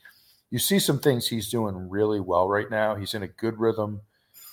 you 0.50 0.60
see 0.60 0.80
some 0.80 1.00
things 1.00 1.28
he's 1.28 1.50
doing 1.50 1.90
really 1.90 2.22
well 2.22 2.48
right 2.48 2.70
now. 2.70 2.96
He's 2.96 3.14
in 3.14 3.24
a 3.24 3.28
good 3.28 3.60
rhythm 3.60 4.02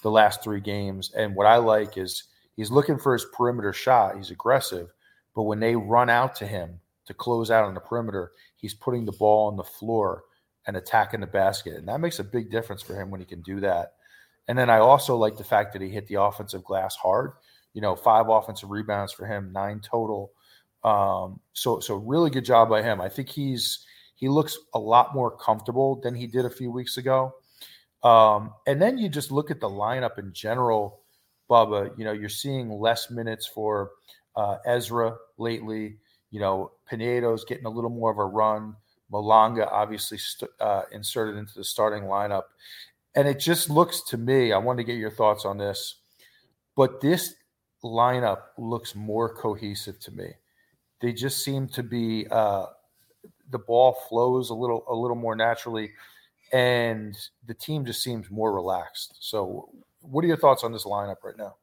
the 0.05 0.11
last 0.11 0.43
three 0.43 0.61
games. 0.61 1.11
And 1.17 1.35
what 1.35 1.47
I 1.47 1.57
like 1.57 1.97
is 1.97 2.25
he's 2.57 2.71
looking 2.71 2.99
for 2.99 3.15
his 3.15 3.25
perimeter 3.33 3.73
shot. 3.73 4.17
He's 4.17 4.31
aggressive, 4.31 4.93
but 5.35 5.45
when 5.45 5.59
they 5.59 5.75
run 5.75 6.11
out 6.11 6.37
to 6.37 6.47
him 6.47 6.79
to 7.07 7.15
close 7.15 7.51
out 7.51 7.65
on 7.65 7.73
the 7.73 7.81
perimeter, 7.81 8.33
he's 8.55 8.75
putting 8.75 9.07
the 9.07 9.13
ball 9.13 9.49
on 9.49 9.57
the 9.57 9.65
floor 9.65 10.25
and 10.67 10.77
attacking 10.77 11.21
the 11.21 11.27
basket. 11.27 11.77
And 11.77 11.89
that 11.89 12.01
makes 12.01 12.19
a 12.19 12.25
big 12.25 12.51
difference 12.51 12.83
for 12.83 13.01
him 13.01 13.11
when 13.11 13.21
he 13.21 13.27
can 13.27 13.41
do 13.41 13.61
that. 13.61 13.95
And 14.47 14.59
then 14.59 14.69
I 14.69 14.79
also 14.79 15.17
like 15.17 15.39
the 15.39 15.43
fact 15.43 15.73
that 15.73 15.81
he 15.81 15.89
hit 15.89 16.07
the 16.07 16.21
offensive 16.21 16.65
glass 16.65 16.95
hard. 16.95 17.33
You 17.73 17.81
know, 17.81 17.97
five 17.97 18.29
offensive 18.29 18.71
rebounds 18.71 19.13
for 19.13 19.27
him, 19.27 19.53
nine 19.53 19.81
total. 19.81 20.33
Um, 20.85 21.41
so 21.55 21.81
so 21.81 21.97
really 21.97 22.29
good 22.29 22.45
job 22.45 22.69
by 22.69 22.83
him. 22.83 23.01
I 23.01 23.09
think 23.09 23.31
he's 23.31 23.87
he 24.15 24.29
looks 24.29 24.59
a 24.75 24.79
lot 24.79 25.15
more 25.15 25.35
comfortable 25.35 25.99
than 26.03 26.15
he 26.15 26.27
did 26.27 26.45
a 26.45 26.51
few 26.51 26.71
weeks 26.71 26.99
ago. 26.99 27.35
Um, 28.05 28.53
and 28.67 28.81
then 28.81 28.99
you 28.99 29.09
just 29.09 29.33
look 29.33 29.51
at 29.51 29.61
the 29.61 29.69
lineup 29.69 30.19
in 30.19 30.33
general, 30.33 31.01
Bubba. 31.51 31.97
You 31.99 32.05
know, 32.05 32.13
you're 32.13 32.29
seeing 32.29 32.71
less 32.71 33.11
minutes 33.11 33.47
for 33.47 33.91
uh, 34.37 34.59
Ezra 34.67 35.17
lately. 35.39 35.97
You 36.31 36.41
know, 36.41 36.73
Pinedo's 36.89 37.45
getting 37.45 37.67
a 37.67 37.71
little 37.71 37.91
more 37.91 38.11
of 38.11 38.19
a 38.19 38.25
run. 38.25 38.77
Malonga 39.13 39.71
obviously 39.71 40.19
st- 40.19 40.51
uh, 40.61 40.83
inserted 40.93 41.37
into 41.37 41.55
the 41.55 41.65
starting 41.65 42.05
lineup. 42.05 42.45
And 43.15 43.29
it 43.29 43.39
just 43.39 43.71
looks 43.71 44.03
to 44.09 44.19
me, 44.19 44.53
I 44.53 44.59
want 44.59 44.79
to 44.79 44.85
get 44.85 44.97
your 44.97 45.11
thoughts 45.11 45.45
on 45.45 45.57
this, 45.57 45.97
but 46.77 47.01
this 47.01 47.35
lineup 47.85 48.41
looks 48.59 48.95
more 48.95 49.33
cohesive 49.33 50.01
to 50.01 50.11
me. 50.11 50.33
They 51.01 51.13
just 51.13 51.45
seem 51.45 51.69
to 51.69 51.83
be 51.83 52.27
uh, 52.31 52.67
the 53.51 53.59
ball 53.59 53.97
flows 54.09 54.51
a 54.51 54.55
little 54.55 54.85
a 54.89 54.95
little 54.95 55.17
more 55.17 55.37
naturally, 55.37 55.93
and 56.55 57.17
the 57.47 57.53
team 57.53 57.85
just 57.85 58.03
seems 58.03 58.31
more 58.31 58.55
relaxed. 58.55 59.17
So, 59.19 59.69
what 60.01 60.25
are 60.25 60.29
your 60.29 60.37
thoughts 60.37 60.63
on 60.63 60.73
this 60.73 60.85
lineup 60.85 61.17
right 61.25 61.37
now? 61.37 61.57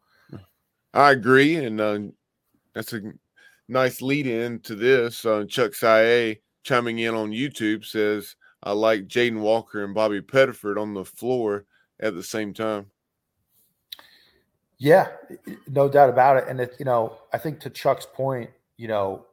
I 0.94 1.12
agree, 1.12 1.56
and 1.56 1.80
uh, 1.80 2.00
that's 2.76 2.92
a 2.92 3.02
nice 3.70 4.02
lead 4.02 4.28
in 4.28 4.60
to 4.60 4.76
this. 4.76 5.26
Uh, 5.26 5.46
Chuck 5.48 5.74
Saye 5.74 6.42
chiming 6.64 7.00
in 7.00 7.16
on 7.16 7.32
YouTube 7.32 7.86
says, 7.86 8.36
I 8.64 8.74
like 8.74 9.08
Jaden 9.08 9.40
Walker 9.40 9.86
and 9.86 9.96
Bobby 9.96 10.22
Pettiford 10.22 10.80
on 10.80 10.94
the 10.94 11.06
floor 11.06 11.66
at 12.02 12.14
the 12.14 12.22
same 12.22 12.54
time. 12.54 12.88
Yeah, 14.78 15.08
no 15.68 15.88
doubt 15.88 16.10
about 16.10 16.38
it. 16.38 16.46
And 16.50 16.60
it, 16.60 16.76
you 16.80 16.86
know, 16.86 17.18
I 17.32 17.38
think 17.38 17.62
to 17.62 17.70
Chuck's 17.70 18.06
point, 18.06 18.50
you 18.78 18.90
know, 18.90 19.26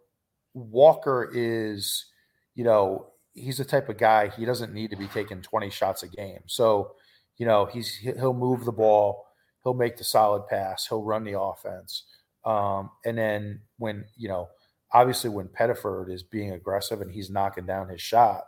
Walker 0.55 1.31
is, 1.35 2.07
you 2.55 2.62
know, 2.62 3.09
he's 3.38 3.59
the 3.59 3.64
type 3.64 3.88
of 3.88 3.99
guy 3.99 4.28
he 4.28 4.45
doesn't 4.45 4.73
need 4.73 4.90
to 4.90 4.97
be 4.97 5.07
taking 5.07 5.42
20 5.42 5.71
shots 5.71 6.02
a 6.02 6.09
game. 6.09 6.40
So, 6.47 6.92
you 7.37 7.47
know, 7.47 7.66
he's 7.66 7.97
he'll 7.97 8.35
move 8.35 8.64
the 8.64 8.73
ball, 8.73 9.26
he'll 9.62 9.75
make 9.75 9.97
the 9.97 10.04
solid 10.04 10.47
pass, 10.49 10.87
he'll 10.87 11.02
run 11.02 11.25
the 11.25 11.38
offense. 11.38 12.04
Um, 12.45 12.90
and 13.04 13.18
then 13.18 13.61
when, 13.78 14.04
you 14.16 14.28
know, 14.28 14.49
obviously 14.92 15.30
when 15.30 15.49
Pettiford 15.49 16.11
is 16.11 16.23
being 16.23 16.52
aggressive 16.52 17.00
and 17.00 17.11
he's 17.11 17.30
knocking 17.30 17.66
down 17.66 17.88
his 17.88 18.00
shot, 18.00 18.45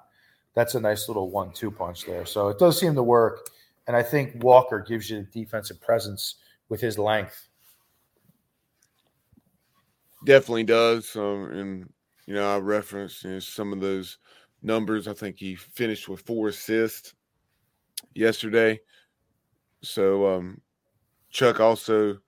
that's 0.54 0.74
a 0.74 0.80
nice 0.80 1.08
little 1.08 1.30
one-two 1.30 1.70
punch 1.70 2.06
there. 2.06 2.26
So 2.26 2.48
it 2.48 2.58
does 2.58 2.78
seem 2.78 2.94
to 2.94 3.02
work, 3.02 3.48
and 3.86 3.96
I 3.96 4.02
think 4.02 4.42
Walker 4.42 4.80
gives 4.80 5.10
you 5.10 5.26
the 5.32 5.44
defensive 5.44 5.80
presence 5.80 6.36
with 6.68 6.80
his 6.80 6.98
length. 6.98 7.48
Definitely 10.24 10.64
does, 10.64 11.14
um, 11.16 11.50
and 11.52 11.92
you 12.26 12.34
know 12.34 12.54
I 12.54 12.58
referenced 12.58 13.24
you 13.24 13.30
know, 13.30 13.38
some 13.38 13.72
of 13.72 13.80
those 13.80 14.18
numbers. 14.62 15.08
I 15.08 15.14
think 15.14 15.36
he 15.38 15.54
finished 15.54 16.08
with 16.08 16.20
four 16.22 16.48
assists 16.48 17.14
yesterday. 18.14 18.80
So 19.82 20.34
um, 20.34 20.60
Chuck 21.30 21.60
also 21.60 22.18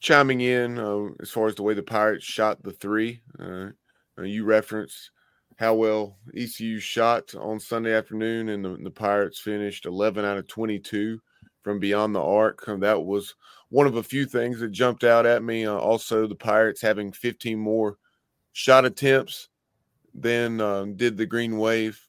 chiming 0.00 0.40
in 0.40 0.78
uh, 0.78 1.08
as 1.20 1.30
far 1.30 1.46
as 1.46 1.54
the 1.54 1.62
way 1.62 1.74
the 1.74 1.82
Pirates 1.82 2.24
shot 2.24 2.62
the 2.62 2.72
three. 2.72 3.20
Uh, 3.38 3.68
uh 4.18 4.22
you 4.22 4.44
referenced 4.44 5.10
how 5.56 5.74
well 5.74 6.18
ECU 6.36 6.78
shot 6.80 7.34
on 7.34 7.60
Sunday 7.60 7.94
afternoon, 7.94 8.48
and 8.48 8.64
the, 8.64 8.76
the, 8.82 8.90
Pirates 8.90 9.40
finished 9.40 9.86
11 9.86 10.24
out 10.24 10.36
of 10.36 10.48
22 10.48 11.20
from 11.62 11.78
beyond 11.78 12.14
the 12.14 12.20
arc. 12.20 12.68
Um, 12.68 12.80
that 12.80 13.00
was 13.00 13.34
one 13.68 13.86
of 13.86 13.96
a 13.96 14.02
few 14.02 14.26
things 14.26 14.58
that 14.60 14.72
jumped 14.72 15.04
out 15.04 15.26
at 15.26 15.44
me. 15.44 15.64
Uh, 15.64 15.74
also, 15.74 16.26
the 16.26 16.34
Pirates 16.34 16.82
having 16.82 17.12
15 17.12 17.58
more 17.58 17.98
shot 18.52 18.84
attempts 18.84 19.48
than 20.14 20.60
um, 20.60 20.96
did 20.96 21.16
the 21.16 21.26
Green 21.26 21.58
Wave. 21.58 22.00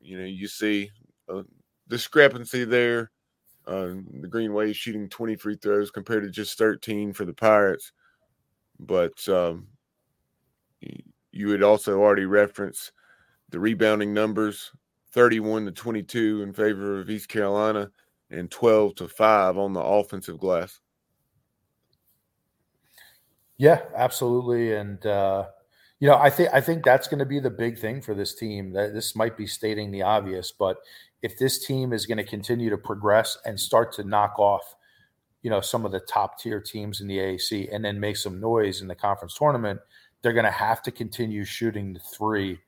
You 0.00 0.18
know, 0.18 0.24
you 0.24 0.48
see 0.48 0.90
a 1.28 1.44
discrepancy 1.88 2.64
there 2.64 3.10
uh, 3.68 3.94
the 4.22 4.28
Green 4.28 4.54
Wave 4.54 4.74
shooting 4.74 5.08
20 5.10 5.36
free 5.36 5.56
throws 5.56 5.90
compared 5.90 6.22
to 6.22 6.30
just 6.30 6.56
13 6.56 7.12
for 7.12 7.26
the 7.26 7.34
Pirates. 7.34 7.92
But 8.80 9.28
um, 9.28 9.68
you 11.32 11.50
had 11.50 11.62
also 11.62 12.00
already 12.00 12.24
referenced 12.24 12.92
the 13.50 13.60
rebounding 13.60 14.14
numbers 14.14 14.70
31 15.12 15.66
to 15.66 15.72
22 15.72 16.42
in 16.42 16.52
favor 16.54 16.98
of 16.98 17.10
East 17.10 17.28
Carolina 17.28 17.90
and 18.30 18.50
12 18.50 18.94
to 18.96 19.08
5 19.08 19.58
on 19.58 19.74
the 19.74 19.82
offensive 19.82 20.38
glass. 20.38 20.80
Yeah, 23.58 23.82
absolutely. 23.94 24.72
And, 24.72 25.04
uh, 25.04 25.46
you 26.00 26.08
know, 26.08 26.16
I 26.16 26.30
think 26.30 26.50
I 26.52 26.60
think 26.60 26.84
that's 26.84 27.08
going 27.08 27.18
to 27.18 27.26
be 27.26 27.40
the 27.40 27.50
big 27.50 27.78
thing 27.78 28.00
for 28.00 28.14
this 28.14 28.34
team. 28.34 28.72
That 28.72 28.94
this 28.94 29.16
might 29.16 29.36
be 29.36 29.46
stating 29.46 29.90
the 29.90 30.02
obvious, 30.02 30.52
but 30.52 30.78
if 31.22 31.38
this 31.38 31.64
team 31.64 31.92
is 31.92 32.06
going 32.06 32.18
to 32.18 32.24
continue 32.24 32.70
to 32.70 32.78
progress 32.78 33.36
and 33.44 33.58
start 33.58 33.92
to 33.94 34.04
knock 34.04 34.38
off, 34.38 34.76
you 35.42 35.50
know, 35.50 35.60
some 35.60 35.84
of 35.84 35.90
the 35.90 36.00
top 36.00 36.38
tier 36.38 36.60
teams 36.60 37.00
in 37.00 37.08
the 37.08 37.18
AAC 37.18 37.68
and 37.74 37.84
then 37.84 37.98
make 37.98 38.16
some 38.16 38.40
noise 38.40 38.80
in 38.80 38.88
the 38.88 38.94
conference 38.94 39.34
tournament, 39.34 39.80
they're 40.22 40.32
going 40.32 40.44
to 40.44 40.50
have 40.50 40.82
to 40.82 40.92
continue 40.92 41.44
shooting 41.44 41.94
the 41.94 42.00
three 42.00 42.58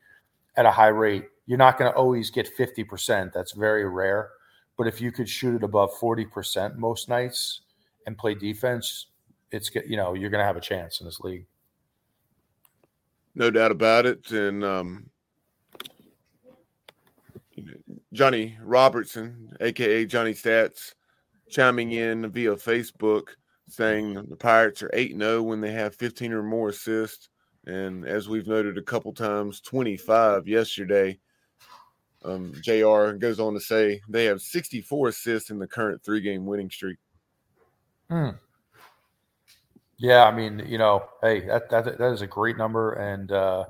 at 0.57 0.67
a 0.67 0.71
high 0.73 0.89
rate. 0.89 1.27
You're 1.47 1.59
not 1.59 1.79
going 1.79 1.91
to 1.91 1.97
always 1.97 2.31
get 2.31 2.49
50%. 2.57 3.33
That's 3.33 3.53
very 3.53 3.89
rare. 3.89 4.31
But 4.77 4.87
if 4.87 5.01
you 5.01 5.13
could 5.13 5.29
shoot 5.29 5.55
it 5.57 5.63
above 5.63 5.91
40% 6.01 6.77
most 6.77 7.09
nights 7.09 7.61
and 8.07 8.19
play 8.19 8.35
defense, 8.35 9.07
it's 9.53 9.71
you 9.87 9.97
know, 9.97 10.15
you're 10.15 10.31
going 10.31 10.41
to 10.41 10.47
have 10.47 10.57
a 10.57 10.61
chance 10.61 11.01
in 11.01 11.07
this 11.07 11.21
league. 11.21 11.47
No 13.35 13.51
doubt 13.51 13.71
about 13.71 14.07
it. 14.07 14.31
And 14.31 14.65
um, 14.65 15.11
Johnny 18.13 18.59
Robertson, 18.63 19.57
aka 19.61 20.05
Johnny 20.05 20.35
Stats, 20.35 20.95
chiming 21.49 21.93
in 21.93 22.31
via 22.31 22.57
Facebook 22.57 23.29
saying 23.69 24.15
the 24.29 24.37
Pirates 24.37 24.83
are 24.83 24.91
8 24.93 25.17
0 25.17 25.43
when 25.43 25.61
they 25.61 25.73
have 25.73 25.95
15 25.95 26.33
or 26.33 26.43
more 26.43 26.71
assists. 26.71 27.29
And 27.67 28.07
as 28.07 28.29
we've 28.29 28.47
noted 28.47 28.79
a 28.79 28.83
couple 28.83 29.13
times, 29.13 29.61
25 29.61 30.49
yesterday. 30.49 31.19
Um, 32.23 32.53
JR 32.63 33.13
goes 33.13 33.41
on 33.41 33.55
to 33.55 33.61
say 33.61 34.03
they 34.09 34.27
have 34.27 34.43
64 34.43 35.09
assists 35.09 35.51
in 35.51 35.59
the 35.59 35.67
current 35.67 36.03
three 36.05 36.21
game 36.21 36.45
winning 36.45 36.69
streak. 36.69 36.99
Hmm. 38.11 38.31
Yeah, 40.01 40.25
I 40.25 40.35
mean, 40.35 40.63
you 40.67 40.79
know, 40.79 41.05
hey, 41.21 41.47
that, 41.47 41.69
that 41.69 41.99
that 41.99 42.13
is 42.13 42.23
a 42.23 42.27
great 42.27 42.57
number, 42.57 42.95
and 42.95 43.31
uh, 43.31 43.65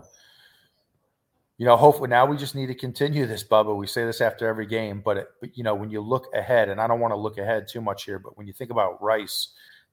you 1.59 1.67
know, 1.67 1.77
hopefully 1.77 2.09
now 2.09 2.25
we 2.25 2.37
just 2.37 2.55
need 2.55 2.69
to 2.69 2.75
continue 2.75 3.27
this, 3.27 3.43
Bubba. 3.43 3.77
We 3.77 3.89
say 3.89 4.05
this 4.07 4.21
after 4.21 4.47
every 4.47 4.65
game, 4.65 5.03
but, 5.05 5.17
it, 5.17 5.29
but 5.41 5.59
you 5.59 5.65
know, 5.65 5.75
when 5.75 5.91
you 5.91 6.01
look 6.01 6.27
ahead, 6.33 6.69
and 6.69 6.81
I 6.81 6.87
don't 6.87 7.01
want 7.01 7.13
to 7.13 7.19
look 7.19 7.37
ahead 7.37 7.67
too 7.67 7.81
much 7.81 8.05
here, 8.05 8.21
but 8.21 8.39
when 8.39 8.47
you 8.47 8.53
think 8.53 8.71
about 8.71 9.03
Rice, 9.03 9.49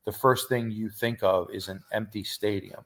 the 0.05 0.11
first 0.11 0.47
thing 0.47 0.69
you 0.69 0.89
think 0.91 1.23
of 1.23 1.49
is 1.51 1.69
an 1.69 1.81
empty 1.91 2.23
stadium. 2.23 2.85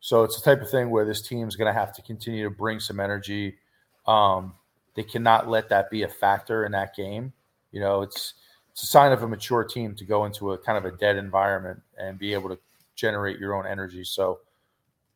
So 0.00 0.24
it's 0.24 0.40
the 0.40 0.50
type 0.50 0.62
of 0.62 0.70
thing 0.70 0.88
where 0.88 1.04
this 1.04 1.20
team 1.20 1.46
is 1.46 1.56
going 1.56 1.72
to 1.72 1.78
have 1.78 1.94
to 1.96 2.02
continue 2.02 2.44
to 2.44 2.50
bring 2.50 2.80
some 2.80 2.98
energy. 2.98 3.58
Um, 4.06 4.54
they 4.96 5.02
cannot 5.02 5.48
let 5.48 5.68
that 5.68 5.90
be 5.90 6.02
a 6.02 6.08
factor 6.08 6.64
in 6.64 6.72
that 6.72 6.96
game. 6.96 7.34
You 7.72 7.80
know, 7.80 8.00
it's 8.00 8.32
it's 8.72 8.84
a 8.84 8.86
sign 8.86 9.12
of 9.12 9.22
a 9.22 9.28
mature 9.28 9.64
team 9.64 9.94
to 9.96 10.04
go 10.06 10.24
into 10.24 10.52
a 10.52 10.58
kind 10.58 10.78
of 10.78 10.86
a 10.90 10.96
dead 10.96 11.16
environment 11.16 11.82
and 11.98 12.18
be 12.18 12.32
able 12.32 12.48
to 12.48 12.58
generate 13.00 13.38
your 13.38 13.54
own 13.54 13.66
energy. 13.66 14.04
So, 14.04 14.40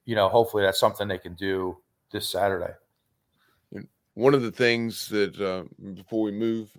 you 0.05 0.15
know, 0.15 0.29
hopefully 0.29 0.63
that's 0.63 0.81
something 0.81 1.07
they 1.07 1.19
can 1.19 1.35
do 1.35 1.77
this 2.11 2.29
Saturday. 2.29 2.73
One 4.15 4.35
of 4.35 4.43
the 4.43 4.53
things 4.53 5.09
that 5.09 5.39
uh, 5.41 5.65
before 5.95 6.23
we 6.23 6.31
move 6.31 6.71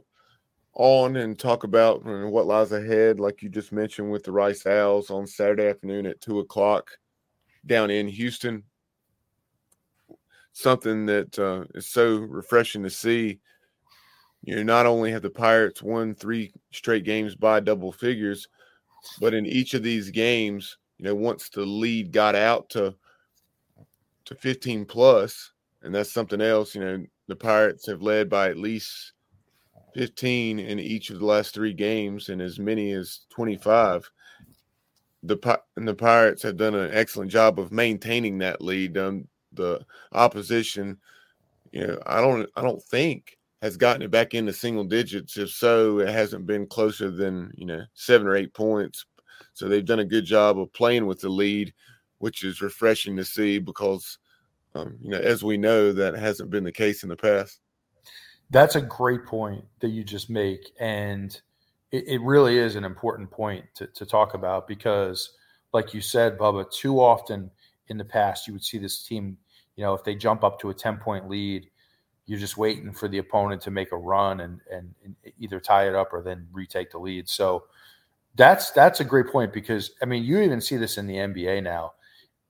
on 0.74 1.18
and 1.18 1.38
talk 1.38 1.64
about 1.64 2.04
what 2.06 2.48
lies 2.48 2.72
ahead, 2.72 3.20
like 3.20 3.42
you 3.42 3.50
just 3.50 3.72
mentioned 3.72 4.12
with 4.12 4.24
the 4.24 4.32
Rice 4.32 4.66
Owls 4.66 5.10
on 5.10 5.28
Saturday 5.28 5.68
afternoon 5.68 6.06
at 6.06 6.22
two 6.22 6.40
o'clock 6.40 6.92
down 7.66 7.90
in 7.90 8.08
Houston. 8.08 8.64
Something 10.54 11.06
that 11.08 11.38
uh, 11.38 11.66
is 11.76 11.88
so 11.88 12.18
refreshing 12.18 12.84
to 12.84 12.90
see. 12.90 13.40
You 14.44 14.64
not 14.64 14.86
only 14.86 15.12
have 15.12 15.24
the 15.24 15.30
Pirates 15.30 15.82
won 15.84 16.16
three 16.16 16.54
straight 16.72 17.04
games 17.04 17.36
by 17.36 17.60
double 17.60 17.92
figures, 17.92 18.48
but 19.20 19.34
in 19.34 19.46
each 19.46 19.74
of 19.74 19.84
these 19.84 20.10
games, 20.12 20.78
know, 21.06 21.16
once 21.16 21.50
the 21.50 21.66
lead 21.66 22.12
got 22.12 22.36
out 22.36 22.70
to 22.72 22.96
to 24.26 24.36
15 24.36 24.86
plus, 24.86 25.52
and 25.84 25.94
that's 25.94 26.12
something 26.12 26.42
else, 26.42 26.74
you 26.74 26.82
know, 26.82 27.06
the 27.28 27.36
Pirates 27.36 27.86
have 27.88 28.02
led 28.02 28.30
by 28.30 28.50
at 28.50 28.58
least 28.58 29.14
15 29.94 30.60
in 30.60 30.80
each 30.80 31.10
of 31.10 31.20
the 31.20 31.26
last 31.26 31.54
three 31.54 31.74
games 31.74 32.30
and 32.30 32.42
as 32.42 32.60
many 32.60 32.92
as 32.92 33.22
25. 33.30 34.10
The 35.24 35.60
and 35.76 35.88
the 35.88 35.96
Pirates 35.96 36.44
have 36.44 36.58
done 36.58 36.76
an 36.76 36.92
excellent 36.94 37.32
job 37.32 37.60
of 37.60 37.72
maintaining 37.72 38.40
that 38.40 38.62
lead. 38.62 38.98
Um, 38.98 39.28
the 39.54 39.86
opposition, 40.12 40.98
you 41.72 41.88
know, 41.88 42.00
I 42.06 42.22
don't, 42.22 42.50
I 42.56 42.62
don't 42.62 42.84
think 42.84 43.38
has 43.62 43.78
gotten 43.78 44.04
it 44.04 44.12
back 44.12 44.36
into 44.36 44.54
single 44.54 44.84
digits. 44.84 45.38
If 45.38 45.50
so, 45.50 46.00
it 46.00 46.10
hasn't 46.10 46.46
been 46.46 46.68
closer 46.68 47.10
than 47.10 47.52
you 47.56 47.66
know 47.66 47.84
seven 47.96 48.28
or 48.28 48.36
eight 48.36 48.54
points. 48.54 49.06
So 49.54 49.68
they've 49.68 49.86
done 49.86 50.00
a 50.00 50.06
good 50.06 50.26
job 50.26 50.60
of 50.60 50.72
playing 50.74 51.06
with 51.06 51.22
the 51.22 51.30
lead, 51.30 51.74
which 52.20 52.44
is 52.44 52.62
refreshing 52.62 53.16
to 53.18 53.26
see 53.26 53.60
because, 53.60 54.18
um, 54.74 54.98
you 55.02 55.10
know, 55.10 55.20
as 55.20 55.44
we 55.44 55.58
know, 55.58 55.92
that 55.92 56.16
hasn't 56.16 56.50
been 56.50 56.64
the 56.64 56.72
case 56.72 57.04
in 57.04 57.10
the 57.10 57.16
past. 57.16 57.60
That's 58.52 58.76
a 58.76 58.82
great 58.82 59.26
point 59.26 59.66
that 59.80 59.90
you 59.90 60.04
just 60.04 60.30
make. 60.30 60.72
And 60.80 61.40
it, 61.92 62.08
it 62.08 62.22
really 62.22 62.58
is 62.58 62.76
an 62.76 62.84
important 62.84 63.32
point 63.32 63.66
to, 63.76 63.88
to 63.88 64.06
talk 64.06 64.34
about 64.34 64.68
because, 64.68 65.32
like 65.74 65.94
you 65.94 66.02
said, 66.02 66.38
Bubba, 66.38 66.70
too 66.72 67.00
often 67.00 67.50
in 67.88 67.98
the 67.98 68.06
past, 68.06 68.48
you 68.48 68.54
would 68.54 68.64
see 68.64 68.78
this 68.78 69.04
team, 69.04 69.38
you 69.76 69.84
know, 69.84 69.94
if 69.94 70.04
they 70.04 70.16
jump 70.16 70.44
up 70.44 70.60
to 70.60 70.70
a 70.70 70.74
10 70.74 70.98
point 70.98 71.30
lead, 71.30 71.70
you're 72.26 72.40
just 72.40 72.58
waiting 72.58 72.92
for 72.92 73.08
the 73.08 73.20
opponent 73.20 73.62
to 73.62 73.72
make 73.72 73.92
a 73.92 73.98
run 73.98 74.42
and, 74.42 74.60
and, 74.72 74.94
and 75.04 75.16
either 75.40 75.60
tie 75.60 75.88
it 75.88 75.96
up 75.96 76.12
or 76.12 76.22
then 76.22 76.48
retake 76.52 76.92
the 76.92 76.98
lead. 76.98 77.30
So 77.30 77.66
that's 78.36 78.72
that's 78.72 79.00
a 79.00 79.04
great 79.06 79.28
point 79.28 79.54
because 79.54 79.92
I 80.02 80.06
mean 80.06 80.24
you 80.24 80.40
even 80.42 80.62
see 80.62 80.78
this 80.78 80.98
in 80.98 81.08
the 81.08 81.16
NBA 81.16 81.64
now. 81.64 81.94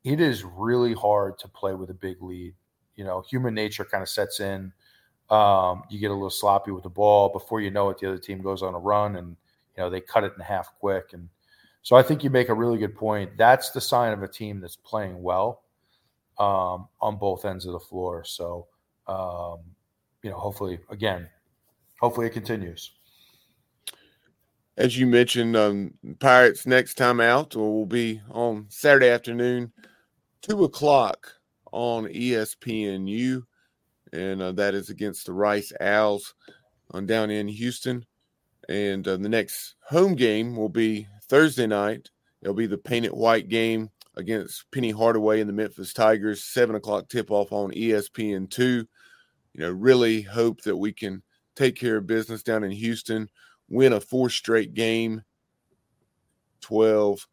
It 0.03 0.19
is 0.19 0.43
really 0.43 0.93
hard 0.93 1.39
to 1.39 1.47
play 1.47 1.73
with 1.73 1.89
a 1.89 1.93
big 1.93 2.21
lead. 2.21 2.53
You 2.95 3.03
know, 3.03 3.23
human 3.29 3.53
nature 3.53 3.85
kind 3.85 4.03
of 4.03 4.09
sets 4.09 4.39
in. 4.39 4.71
Um, 5.29 5.83
you 5.89 5.99
get 5.99 6.11
a 6.11 6.13
little 6.13 6.29
sloppy 6.29 6.71
with 6.71 6.83
the 6.83 6.89
ball. 6.89 7.29
Before 7.29 7.59
you 7.59 7.71
know 7.71 7.89
it, 7.89 7.99
the 7.99 8.07
other 8.07 8.17
team 8.17 8.41
goes 8.41 8.61
on 8.61 8.75
a 8.75 8.79
run 8.79 9.15
and 9.15 9.35
you 9.75 9.83
know 9.83 9.89
they 9.89 10.01
cut 10.01 10.23
it 10.23 10.33
in 10.37 10.43
half 10.43 10.71
quick. 10.79 11.13
And 11.13 11.29
so 11.81 11.95
I 11.95 12.03
think 12.03 12.23
you 12.23 12.29
make 12.29 12.49
a 12.49 12.53
really 12.53 12.77
good 12.77 12.95
point. 12.95 13.31
That's 13.37 13.71
the 13.71 13.81
sign 13.81 14.13
of 14.13 14.23
a 14.23 14.27
team 14.27 14.59
that's 14.59 14.75
playing 14.75 15.21
well 15.21 15.63
um, 16.39 16.87
on 17.01 17.17
both 17.17 17.45
ends 17.45 17.65
of 17.65 17.73
the 17.73 17.79
floor. 17.79 18.23
So 18.23 18.67
um, 19.07 19.59
you 20.23 20.29
know, 20.31 20.37
hopefully, 20.37 20.79
again, 20.89 21.29
hopefully 21.99 22.27
it 22.27 22.31
continues. 22.33 22.91
As 24.77 24.97
you 24.97 25.07
mentioned, 25.07 25.55
um, 25.55 25.93
Pirates 26.19 26.67
next 26.67 26.95
time 26.95 27.21
out 27.21 27.55
will 27.55 27.85
be 27.85 28.21
on 28.29 28.65
Saturday 28.69 29.09
afternoon, 29.09 29.71
two 30.41 30.65
o'clock 30.65 31.31
on 31.71 32.05
ESPNU 32.05 33.43
and 34.15 34.41
uh, 34.41 34.51
that 34.53 34.73
is 34.73 34.89
against 34.89 35.25
the 35.25 35.33
Rice 35.33 35.71
Owls 35.81 36.33
on 36.91 37.05
down 37.05 37.29
in 37.29 37.47
Houston. 37.47 38.05
And 38.69 39.07
uh, 39.07 39.17
the 39.17 39.29
next 39.29 39.75
home 39.81 40.15
game 40.15 40.55
will 40.55 40.69
be 40.69 41.07
Thursday 41.23 41.67
night. 41.67 42.09
It'll 42.41 42.55
be 42.55 42.67
the 42.67 42.77
painted 42.77 43.11
white 43.11 43.49
game 43.49 43.89
against 44.15 44.69
Penny 44.71 44.91
Hardaway 44.91 45.41
and 45.41 45.49
the 45.49 45.53
Memphis 45.53 45.93
Tigers, 45.93 46.43
seven 46.43 46.75
o'clock 46.75 47.09
tip 47.09 47.29
off 47.29 47.51
on 47.51 47.71
ESPN 47.71 48.49
two. 48.49 48.87
You 49.53 49.61
know, 49.61 49.71
really 49.71 50.21
hope 50.21 50.61
that 50.61 50.75
we 50.75 50.93
can 50.93 51.21
take 51.55 51.75
care 51.75 51.97
of 51.97 52.07
business 52.07 52.43
down 52.43 52.63
in 52.63 52.71
Houston, 52.71 53.29
win 53.69 53.93
a 53.93 53.99
four 53.99 54.29
straight 54.29 54.73
game, 54.73 55.23
twelve, 56.61 57.27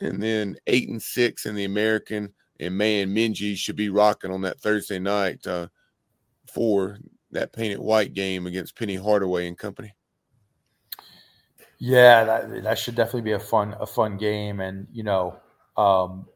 and 0.00 0.22
then 0.22 0.56
eight 0.66 0.88
and 0.88 1.02
six 1.02 1.46
in 1.46 1.54
the 1.54 1.64
American 1.64 2.32
and 2.60 2.76
man, 2.76 3.14
Minges 3.14 3.56
should 3.56 3.76
be 3.76 3.88
rocking 3.88 4.30
on 4.30 4.42
that 4.42 4.60
Thursday 4.60 4.98
night 4.98 5.46
uh, 5.46 5.68
for 6.52 6.98
that 7.32 7.52
painted 7.52 7.78
white 7.80 8.14
game 8.14 8.46
against 8.46 8.78
Penny 8.78 8.94
Hardaway 8.94 9.48
and 9.48 9.58
company. 9.58 9.92
Yeah, 11.78 12.24
that, 12.24 12.62
that 12.62 12.78
should 12.78 12.94
definitely 12.94 13.22
be 13.22 13.32
a 13.32 13.40
fun 13.40 13.74
a 13.78 13.86
fun 13.86 14.16
game, 14.16 14.60
and 14.60 14.86
you 14.92 15.02
know, 15.02 15.36
um, 15.76 16.26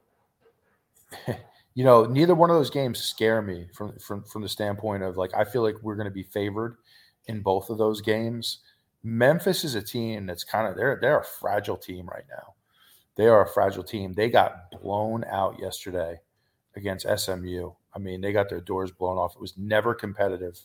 you 1.75 1.85
know, 1.85 2.05
neither 2.05 2.35
one 2.35 2.51
of 2.51 2.57
those 2.57 2.71
games 2.71 2.99
scare 2.99 3.41
me 3.41 3.69
from 3.73 3.97
from 3.99 4.25
from 4.25 4.43
the 4.43 4.49
standpoint 4.49 5.05
of 5.05 5.17
like 5.17 5.33
I 5.35 5.45
feel 5.45 5.63
like 5.63 5.77
we're 5.83 5.95
going 5.95 6.07
to 6.07 6.11
be 6.11 6.25
favored 6.25 6.77
in 7.27 7.41
both 7.41 7.71
of 7.71 7.79
those 7.79 8.01
games. 8.01 8.59
Memphis 9.03 9.65
is 9.65 9.75
a 9.75 9.83
team 9.83 10.27
that's 10.27 10.45
kind 10.45 10.67
of 10.67 10.77
they're 10.77 10.99
they're 11.01 11.21
a 11.21 11.25
fragile 11.25 11.77
team 11.77 12.07
right 12.07 12.25
now 12.29 12.55
they 13.19 13.27
are 13.27 13.43
a 13.43 13.49
fragile 13.49 13.83
team. 13.83 14.13
They 14.13 14.31
got 14.31 14.71
blown 14.81 15.25
out 15.25 15.59
yesterday 15.59 16.21
against 16.77 17.05
SMU. 17.05 17.73
I 17.93 17.99
mean, 17.99 18.21
they 18.21 18.33
got 18.33 18.49
their 18.49 18.61
doors 18.61 18.93
blown 18.93 19.19
off. 19.19 19.35
It 19.35 19.41
was 19.41 19.59
never 19.59 19.93
competitive 19.93 20.57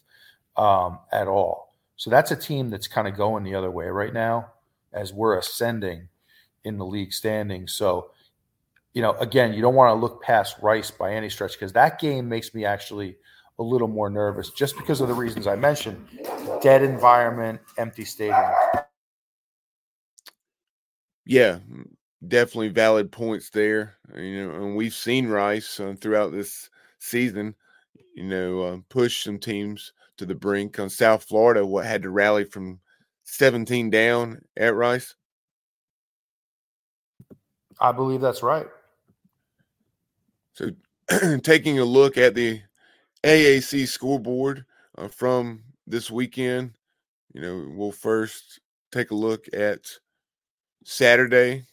um, 0.56 1.00
at 1.12 1.28
all. 1.28 1.74
So 1.96 2.12
that's 2.12 2.30
a 2.30 2.36
team 2.36 2.69
that's 2.69 2.88
kind 2.88 3.08
of 3.08 3.17
going 3.17 3.43
the 3.43 3.56
other 3.56 3.72
way 3.72 3.88
right 3.88 4.13
now 4.13 4.52
as 4.93 5.12
we're 5.12 5.39
ascending 5.39 6.10
in 6.63 6.78
the 6.78 6.86
league 6.86 7.12
standing. 7.12 7.67
So, 7.67 8.12
you 8.93 9.02
know, 9.02 9.13
again, 9.13 9.54
you 9.54 9.63
don't 9.63 9.74
want 9.74 9.89
to 9.89 10.00
look 10.00 10.22
past 10.22 10.58
Rice 10.62 10.91
by 10.91 11.15
any 11.15 11.32
stretch 11.32 11.54
because 11.54 11.74
that 11.74 12.00
game 12.00 12.30
makes 12.30 12.54
me 12.54 12.65
actually 12.65 13.17
a 13.60 13.63
little 13.63 13.88
more 13.88 14.10
nervous 14.10 14.50
just 14.50 14.76
because 14.78 15.02
of 15.02 15.08
the 15.08 15.13
reasons 15.13 15.48
I 15.48 15.56
mentioned 15.56 16.06
dead 16.62 16.82
environment, 16.82 17.60
empty 17.78 18.06
stadium. 18.06 18.52
Yeah, 21.26 21.60
definitely 22.28 22.70
valid 22.70 23.12
points 23.12 23.50
there. 23.50 23.96
You 24.16 24.48
know, 24.48 24.56
and 24.56 24.76
we've 24.76 24.94
seen 24.94 25.28
Rice 25.28 25.80
uh, 25.80 25.96
throughout 26.00 26.32
this 26.32 26.70
season, 27.00 27.56
you 28.16 28.24
know, 28.24 28.62
uh, 28.62 28.78
push 28.89 29.24
some 29.24 29.39
teams 29.39 29.94
to 30.18 30.26
the 30.26 30.36
brink. 30.36 30.80
On 30.80 30.89
South 30.89 31.24
Florida, 31.24 31.66
what 31.66 31.86
had 31.86 32.04
to 32.04 32.10
rally 32.10 32.44
from 32.44 32.80
17 33.26 33.89
down 33.89 34.42
at 34.58 34.76
Rice? 34.76 35.16
I 37.80 37.92
believe 37.92 38.22
that's 38.22 38.44
right. 38.44 38.68
So, 40.54 40.70
taking 41.44 41.80
a 41.80 41.86
look 41.86 42.18
at 42.18 42.36
the 42.36 42.62
AAC 43.24 43.88
scoreboard 43.88 44.66
uh, 44.98 45.08
from 45.08 45.64
this 45.88 46.12
weekend, 46.12 46.72
you 47.34 47.42
know, 47.42 47.66
we'll 47.76 47.92
first 47.92 48.60
take 48.92 49.12
a 49.12 49.16
look 49.16 49.46
at 49.54 49.80
Saturday, 50.86 51.66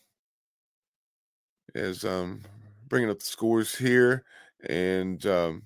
as 1.75 2.05
um, 2.05 2.43
bringing 2.89 3.11
up 3.11 3.19
the 3.19 3.25
scores 3.25 3.75
here. 3.75 4.25
And 4.69 5.25
um, 5.27 5.63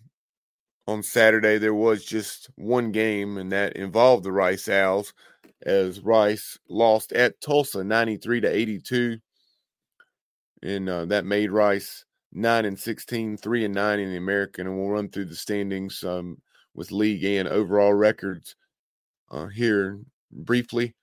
on 0.87 1.03
Saturday, 1.03 1.59
there 1.59 1.75
was 1.75 2.05
just 2.05 2.49
one 2.57 2.91
game, 2.91 3.37
and 3.39 3.53
that 3.53 3.77
involved 3.77 4.25
the 4.25 4.33
Rice 4.33 4.69
Owls 4.69 5.13
as 5.65 6.01
Rice 6.01 6.59
lost 6.69 7.13
at 7.13 7.41
Tulsa 7.41 7.85
93 7.85 8.41
to 8.43 8.49
82. 8.49 9.19
And 10.63 10.89
uh, 10.89 11.05
that 11.07 11.25
made 11.27 11.51
Rice 11.51 12.05
9 12.35 12.65
and 12.65 12.79
16, 12.79 13.37
3 13.37 13.65
and 13.65 13.75
9 13.75 14.01
in 14.01 14.11
the 14.11 14.17
American. 14.17 14.67
And 14.67 14.77
we'll 14.79 14.91
run 14.91 15.09
through 15.09 15.27
the 15.27 15.37
standings 15.37 16.03
um, 16.05 16.39
with 16.75 16.93
league 16.93 17.25
and 17.25 17.49
overall 17.49 17.95
records 17.95 18.57
uh, 19.31 19.47
here 19.47 20.01
briefly. 20.33 20.95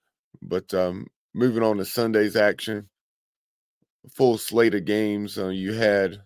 But 0.41 0.73
um, 0.73 1.07
moving 1.33 1.63
on 1.63 1.77
to 1.77 1.85
Sunday's 1.85 2.35
action, 2.35 2.89
full 4.15 4.37
slate 4.37 4.75
of 4.75 4.85
games. 4.85 5.37
Uh, 5.37 5.49
you 5.49 5.73
had, 5.73 6.21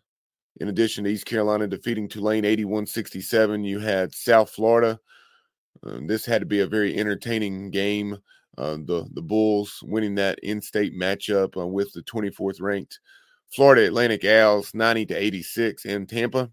in 0.61 0.69
addition 0.69 1.03
to 1.03 1.09
East 1.11 1.25
Carolina 1.25 1.67
defeating 1.67 2.07
Tulane 2.07 2.45
81 2.45 2.87
67, 2.87 3.63
you 3.63 3.79
had 3.79 4.13
South 4.13 4.49
Florida. 4.51 4.99
Uh, 5.85 5.99
this 6.07 6.25
had 6.25 6.41
to 6.41 6.45
be 6.47 6.61
a 6.61 6.67
very 6.67 6.97
entertaining 6.97 7.69
game. 7.71 8.17
uh, 8.57 8.77
the 8.85 9.07
the 9.13 9.21
Bulls 9.21 9.81
winning 9.83 10.15
that 10.15 10.39
in-state 10.39 10.93
matchup 10.93 11.57
uh, 11.57 11.67
with 11.67 11.91
the 11.93 12.03
24th 12.03 12.61
ranked 12.61 12.99
Florida 13.55 13.85
Atlantic 13.85 14.25
Owls, 14.25 14.73
90 14.73 15.05
to 15.05 15.15
86 15.15 15.85
in 15.85 16.05
Tampa. 16.05 16.51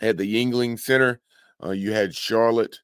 At 0.00 0.16
the 0.16 0.22
Yuengling 0.24 0.78
Center, 0.78 1.20
uh, 1.64 1.72
you 1.72 1.92
had 1.92 2.14
Charlotte 2.14 2.78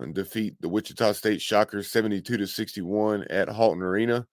uh, 0.00 0.06
defeat 0.06 0.56
the 0.60 0.68
Wichita 0.68 1.12
State 1.12 1.40
Shockers 1.40 1.88
72 1.92 2.36
to 2.36 2.46
61 2.48 3.24
at 3.30 3.48
Halton 3.48 3.82
Arena, 3.82 4.26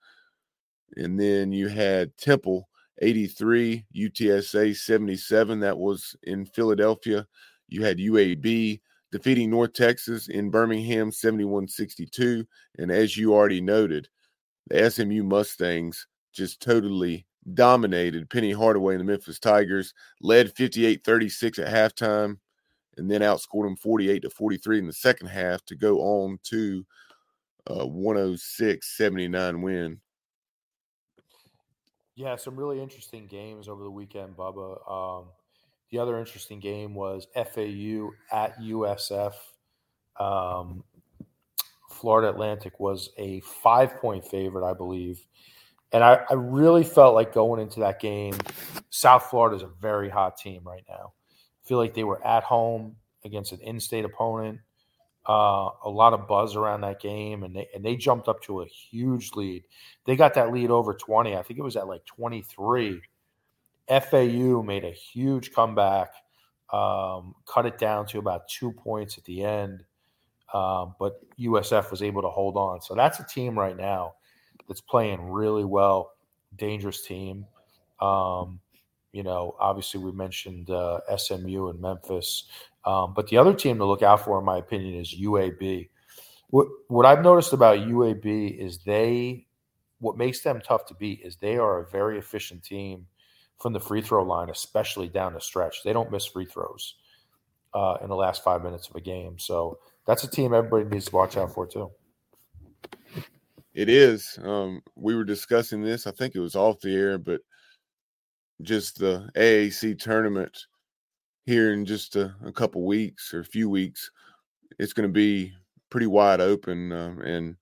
and 0.95 1.19
then 1.19 1.51
you 1.51 1.67
had 1.67 2.17
Temple 2.17 2.67
83, 2.99 3.85
UTSA 3.95 4.75
77. 4.75 5.59
That 5.59 5.77
was 5.77 6.15
in 6.23 6.47
Philadelphia. 6.47 7.27
You 7.67 7.83
had 7.83 7.99
UAB 7.99 8.81
defeating 9.11 9.51
North 9.51 9.73
Texas 9.73 10.29
in 10.29 10.49
Birmingham 10.49 11.11
71 11.11 11.67
62. 11.67 12.47
And 12.79 12.89
as 12.89 13.17
you 13.17 13.33
already 13.35 13.61
noted, 13.61 14.07
the 14.67 14.89
SMU 14.89 15.23
Mustangs 15.23 16.07
just 16.33 16.59
totally 16.59 17.27
dominated 17.53 18.29
Penny 18.29 18.51
Hardaway 18.51 18.95
and 18.95 19.01
the 19.01 19.05
Memphis 19.05 19.39
Tigers, 19.39 19.93
led 20.21 20.55
58 20.55 21.03
36 21.03 21.59
at 21.59 21.67
halftime, 21.73 22.37
and 22.97 23.09
then 23.09 23.21
outscored 23.21 23.65
them 23.65 23.75
48 23.75 24.21
to 24.21 24.29
43 24.29 24.79
in 24.79 24.87
the 24.87 24.93
second 24.93 25.27
half 25.27 25.63
to 25.65 25.75
go 25.75 25.99
on 25.99 26.39
to 26.43 26.85
a 27.67 27.85
106 27.85 28.97
79 28.97 29.61
win. 29.61 29.99
Yeah, 32.15 32.35
some 32.35 32.55
really 32.55 32.81
interesting 32.81 33.27
games 33.27 33.67
over 33.67 33.83
the 33.83 33.91
weekend, 33.91 34.35
Bubba. 34.35 34.91
Um, 34.91 35.27
the 35.91 35.99
other 35.99 36.17
interesting 36.17 36.59
game 36.59 36.95
was 36.95 37.27
FAU 37.35 38.09
at 38.31 38.59
USF. 38.59 39.33
Um, 40.19 40.83
Florida 41.91 42.29
Atlantic 42.29 42.79
was 42.79 43.11
a 43.17 43.39
five 43.41 43.97
point 43.97 44.25
favorite, 44.25 44.67
I 44.67 44.73
believe. 44.73 45.25
And 45.91 46.03
I, 46.03 46.19
I, 46.29 46.33
really 46.33 46.83
felt 46.83 47.15
like 47.15 47.33
going 47.33 47.61
into 47.61 47.79
that 47.79 48.01
game, 48.01 48.33
South 48.89 49.29
Florida 49.29 49.55
is 49.55 49.63
a 49.63 49.69
very 49.81 50.09
hot 50.09 50.37
team 50.37 50.61
right 50.65 50.83
now. 50.89 51.13
I 51.33 51.67
feel 51.67 51.77
like 51.77 51.93
they 51.93 52.03
were 52.03 52.25
at 52.25 52.43
home 52.43 52.97
against 53.23 53.53
an 53.53 53.61
in 53.61 53.79
state 53.79 54.03
opponent. 54.03 54.59
Uh, 55.27 55.69
a 55.83 55.89
lot 55.89 56.13
of 56.13 56.27
buzz 56.27 56.55
around 56.55 56.81
that 56.81 57.01
game, 57.01 57.43
and 57.43 57.55
they 57.55 57.67
and 57.73 57.83
they 57.83 57.95
jumped 57.95 58.27
up 58.27 58.41
to 58.43 58.61
a 58.61 58.65
huge 58.65 59.31
lead. 59.33 59.63
They 60.05 60.15
got 60.15 60.33
that 60.35 60.53
lead 60.53 60.71
over 60.71 60.93
twenty. 60.93 61.35
I 61.35 61.41
think 61.41 61.59
it 61.59 61.63
was 61.63 61.75
at 61.75 61.87
like 61.87 62.05
twenty 62.05 62.41
three 62.41 63.01
FAU 63.87 64.61
made 64.63 64.83
a 64.83 64.91
huge 64.91 65.53
comeback, 65.53 66.11
um, 66.73 67.33
cut 67.45 67.65
it 67.65 67.77
down 67.77 68.05
to 68.07 68.19
about 68.19 68.47
two 68.49 68.71
points 68.71 69.17
at 69.17 69.23
the 69.23 69.43
end, 69.43 69.83
um, 70.53 70.95
but 70.99 71.21
USF 71.39 71.89
was 71.91 72.01
able 72.01 72.21
to 72.21 72.29
hold 72.29 72.57
on. 72.57 72.81
So 72.81 72.95
that's 72.95 73.19
a 73.19 73.25
team 73.25 73.57
right 73.57 73.77
now 73.77 74.13
that's 74.67 74.81
playing 74.81 75.29
really 75.29 75.65
well, 75.65 76.11
dangerous 76.55 77.01
team. 77.01 77.45
Um, 77.99 78.59
you 79.11 79.23
know, 79.23 79.55
obviously 79.59 79.99
we 79.99 80.11
mentioned 80.11 80.69
uh, 80.69 80.99
SMU 81.15 81.69
and 81.69 81.79
Memphis, 81.79 82.45
um, 82.85 83.13
but 83.15 83.27
the 83.27 83.37
other 83.37 83.53
team 83.53 83.77
to 83.79 83.85
look 83.85 84.03
out 84.03 84.23
for, 84.23 84.37
in 84.39 84.45
my 84.45 84.57
opinion, 84.57 84.95
is 84.99 85.15
UAB. 85.19 85.89
What 86.49 86.67
what 86.87 87.05
I've 87.05 87.23
noticed 87.23 87.53
about 87.53 87.79
UAB 87.79 88.57
is 88.57 88.79
they, 88.79 89.45
what 89.99 90.17
makes 90.17 90.41
them 90.41 90.61
tough 90.63 90.85
to 90.87 90.93
beat 90.93 91.21
is 91.23 91.35
they 91.35 91.57
are 91.57 91.79
a 91.79 91.89
very 91.89 92.17
efficient 92.17 92.63
team 92.63 93.07
from 93.59 93.73
the 93.73 93.79
free 93.79 94.01
throw 94.01 94.23
line, 94.23 94.49
especially 94.49 95.09
down 95.09 95.33
the 95.33 95.41
stretch. 95.41 95.83
They 95.83 95.93
don't 95.93 96.11
miss 96.11 96.25
free 96.25 96.45
throws 96.45 96.95
uh, 97.73 97.97
in 98.01 98.09
the 98.09 98.15
last 98.15 98.43
five 98.43 98.63
minutes 98.63 98.87
of 98.87 98.95
a 98.95 99.01
game. 99.01 99.39
So 99.39 99.79
that's 100.05 100.23
a 100.23 100.29
team 100.29 100.53
everybody 100.53 100.85
needs 100.85 101.05
to 101.05 101.15
watch 101.15 101.37
out 101.37 101.53
for 101.53 101.65
too. 101.67 101.91
It 103.77 103.89
is. 103.89 104.39
Um, 104.41 104.81
we 104.95 105.13
were 105.13 105.23
discussing 105.23 105.83
this. 105.83 106.07
I 106.07 106.11
think 106.11 106.33
it 106.33 106.39
was 106.39 106.55
off 106.55 106.79
the 106.79 106.95
air, 106.95 107.19
but 107.19 107.41
just 108.63 108.97
the 108.97 109.29
AAC 109.35 109.99
tournament 109.99 110.65
here 111.45 111.71
in 111.71 111.85
just 111.85 112.15
a, 112.15 112.33
a 112.43 112.51
couple 112.51 112.83
weeks 112.87 113.35
or 113.35 113.41
a 113.41 113.45
few 113.45 113.69
weeks, 113.69 114.09
it's 114.79 114.93
going 114.93 115.07
to 115.07 115.13
be 115.13 115.53
pretty 115.91 116.07
wide 116.07 116.41
open. 116.41 116.91
Um, 116.91 117.21
and 117.21 117.55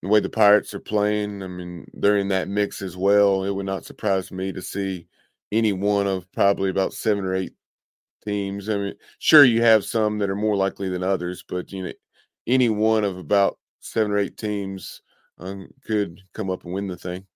the 0.00 0.08
way 0.08 0.18
the 0.18 0.30
Pirates 0.30 0.72
are 0.72 0.80
playing, 0.80 1.42
I 1.42 1.46
mean, 1.46 1.86
they're 1.92 2.16
in 2.16 2.28
that 2.28 2.48
mix 2.48 2.80
as 2.80 2.96
well. 2.96 3.44
It 3.44 3.54
would 3.54 3.66
not 3.66 3.84
surprise 3.84 4.32
me 4.32 4.50
to 4.50 4.62
see 4.62 5.06
any 5.52 5.74
one 5.74 6.06
of 6.06 6.32
probably 6.32 6.70
about 6.70 6.94
seven 6.94 7.26
or 7.26 7.34
eight 7.34 7.52
teams. 8.24 8.70
I 8.70 8.78
mean, 8.78 8.94
sure, 9.18 9.44
you 9.44 9.60
have 9.60 9.84
some 9.84 10.16
that 10.20 10.30
are 10.30 10.36
more 10.36 10.56
likely 10.56 10.88
than 10.88 11.02
others, 11.02 11.44
but 11.46 11.70
you 11.70 11.82
know, 11.82 11.92
any 12.46 12.70
one 12.70 13.04
of 13.04 13.18
about 13.18 13.58
seven 13.80 14.12
or 14.12 14.18
eight 14.18 14.36
teams 14.36 15.02
um, 15.38 15.68
could 15.86 16.20
come 16.32 16.50
up 16.50 16.64
and 16.64 16.72
win 16.72 16.86
the 16.86 16.96
thing. 16.96 17.26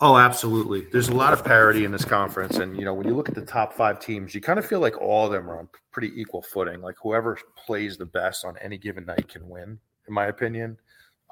Oh, 0.00 0.16
absolutely. 0.16 0.86
There's 0.92 1.08
a 1.08 1.14
lot 1.14 1.32
of 1.32 1.44
parity 1.44 1.84
in 1.84 1.92
this 1.92 2.04
conference, 2.04 2.58
and 2.58 2.76
you 2.76 2.84
know, 2.84 2.92
when 2.92 3.06
you 3.06 3.14
look 3.14 3.28
at 3.28 3.34
the 3.34 3.44
top 3.44 3.72
five 3.72 4.00
teams, 4.00 4.34
you 4.34 4.40
kind 4.40 4.58
of 4.58 4.66
feel 4.66 4.80
like 4.80 5.00
all 5.00 5.26
of 5.26 5.32
them 5.32 5.48
are 5.48 5.58
on 5.58 5.68
pretty 5.92 6.12
equal 6.20 6.42
footing. 6.42 6.80
Like 6.80 6.96
whoever 7.00 7.38
plays 7.64 7.96
the 7.96 8.06
best 8.06 8.44
on 8.44 8.56
any 8.60 8.76
given 8.76 9.06
night 9.06 9.28
can 9.28 9.48
win 9.48 9.78
in 10.08 10.14
my 10.14 10.26
opinion. 10.26 10.78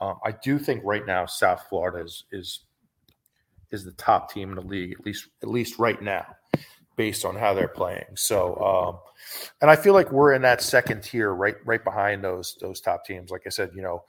Um, 0.01 0.18
I 0.25 0.33
do 0.33 0.59
think 0.59 0.83
right 0.85 1.07
now 1.07 1.27
South 1.27 1.66
Florida 1.68 2.05
is 2.05 2.25
is 2.33 2.61
is 3.71 3.85
the 3.85 3.92
top 3.92 4.33
team 4.33 4.51
in 4.51 4.57
the 4.57 4.62
league, 4.62 4.92
at 4.92 5.05
least 5.05 5.29
at 5.42 5.49
least 5.49 5.79
right 5.79 6.01
now, 6.01 6.27
based 6.96 7.24
on 7.24 7.37
how 7.37 7.55
they're 7.55 7.68
playing. 7.68 8.05
So, 8.14 8.57
um, 8.57 8.98
and 9.61 9.70
I 9.70 9.76
feel 9.76 9.94
like 9.94 10.12
we're 10.12 10.33
in 10.33 10.42
that 10.42 10.62
second 10.62 11.02
tier, 11.02 11.33
right 11.33 11.57
right 11.64 11.83
behind 11.83 12.22
those 12.22 12.57
those 12.61 12.81
top 12.81 13.05
teams. 13.05 13.31
Like 13.31 13.42
I 13.46 13.50
said, 13.50 13.70
you 13.74 13.83
know, 13.83 14.05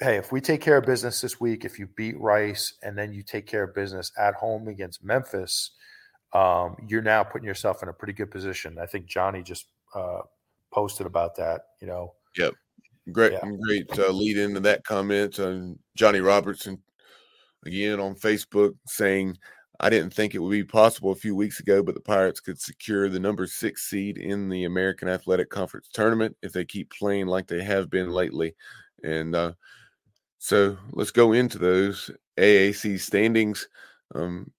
hey, 0.00 0.16
if 0.16 0.32
we 0.32 0.40
take 0.40 0.60
care 0.60 0.76
of 0.76 0.86
business 0.86 1.20
this 1.20 1.40
week, 1.40 1.64
if 1.64 1.78
you 1.78 1.88
beat 1.96 2.18
Rice 2.20 2.74
and 2.82 2.96
then 2.96 3.12
you 3.12 3.22
take 3.22 3.46
care 3.46 3.64
of 3.64 3.74
business 3.74 4.12
at 4.18 4.34
home 4.34 4.68
against 4.68 5.04
Memphis, 5.04 5.72
um, 6.32 6.76
you're 6.88 7.02
now 7.02 7.22
putting 7.22 7.46
yourself 7.46 7.82
in 7.82 7.88
a 7.88 7.92
pretty 7.92 8.12
good 8.12 8.30
position. 8.30 8.78
I 8.80 8.86
think 8.86 9.06
Johnny 9.06 9.42
just 9.42 9.66
uh, 9.94 10.20
posted 10.72 11.06
about 11.06 11.36
that. 11.36 11.62
You 11.80 11.86
know, 11.88 12.14
yep. 12.36 12.54
Great, 13.12 13.32
yeah. 13.32 13.50
great 13.60 13.98
uh, 13.98 14.10
lead 14.10 14.38
into 14.38 14.60
that 14.60 14.82
comment. 14.84 15.38
And 15.38 15.78
Johnny 15.94 16.20
Robertson 16.20 16.82
again 17.66 18.00
on 18.00 18.14
Facebook 18.14 18.72
saying, 18.86 19.36
I 19.84 19.90
didn't 19.90 20.14
think 20.14 20.34
it 20.34 20.38
would 20.38 20.50
be 20.50 20.64
possible 20.64 21.12
a 21.12 21.14
few 21.14 21.36
weeks 21.36 21.60
ago, 21.60 21.82
but 21.82 21.94
the 21.94 22.00
Pirates 22.00 22.40
could 22.40 22.58
secure 22.58 23.10
the 23.10 23.20
number 23.20 23.46
six 23.46 23.82
seed 23.82 24.16
in 24.16 24.48
the 24.48 24.64
American 24.64 25.08
Athletic 25.08 25.50
Conference 25.50 25.90
tournament 25.92 26.34
if 26.40 26.54
they 26.54 26.64
keep 26.64 26.90
playing 26.90 27.26
like 27.26 27.46
they 27.46 27.62
have 27.62 27.90
been 27.90 28.10
lately. 28.10 28.54
And 29.02 29.36
uh, 29.36 29.52
so 30.38 30.78
let's 30.92 31.10
go 31.10 31.34
into 31.34 31.58
those 31.58 32.10
AAC 32.38 32.98
standings. 32.98 33.68
Um, 34.14 34.50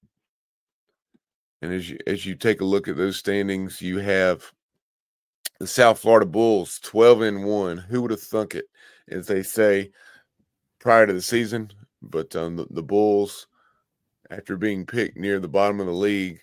and 1.63 1.73
as 1.73 1.89
you, 1.89 1.97
as 2.05 2.23
you 2.23 2.35
take 2.35 2.61
a 2.61 2.65
look 2.65 2.87
at 2.87 2.95
those 2.95 3.17
standings, 3.17 3.81
you 3.81 3.97
have 3.97 4.43
the 5.59 5.65
South 5.65 5.97
Florida 5.97 6.27
Bulls, 6.27 6.79
12 6.83 7.21
and 7.21 7.45
1. 7.45 7.77
Who 7.79 8.03
would 8.03 8.11
have 8.11 8.21
thunk 8.21 8.53
it, 8.53 8.65
as 9.09 9.25
they 9.25 9.41
say, 9.41 9.89
prior 10.77 11.07
to 11.07 11.13
the 11.13 11.21
season? 11.23 11.71
But 12.03 12.35
um, 12.35 12.57
the, 12.57 12.67
the, 12.69 12.83
Bulls, 12.83 13.47
after 14.29 14.57
being 14.57 14.85
picked 14.85 15.17
near 15.17 15.39
the 15.39 15.47
bottom 15.47 15.79
of 15.79 15.85
the 15.87 15.93
league, 15.93 16.41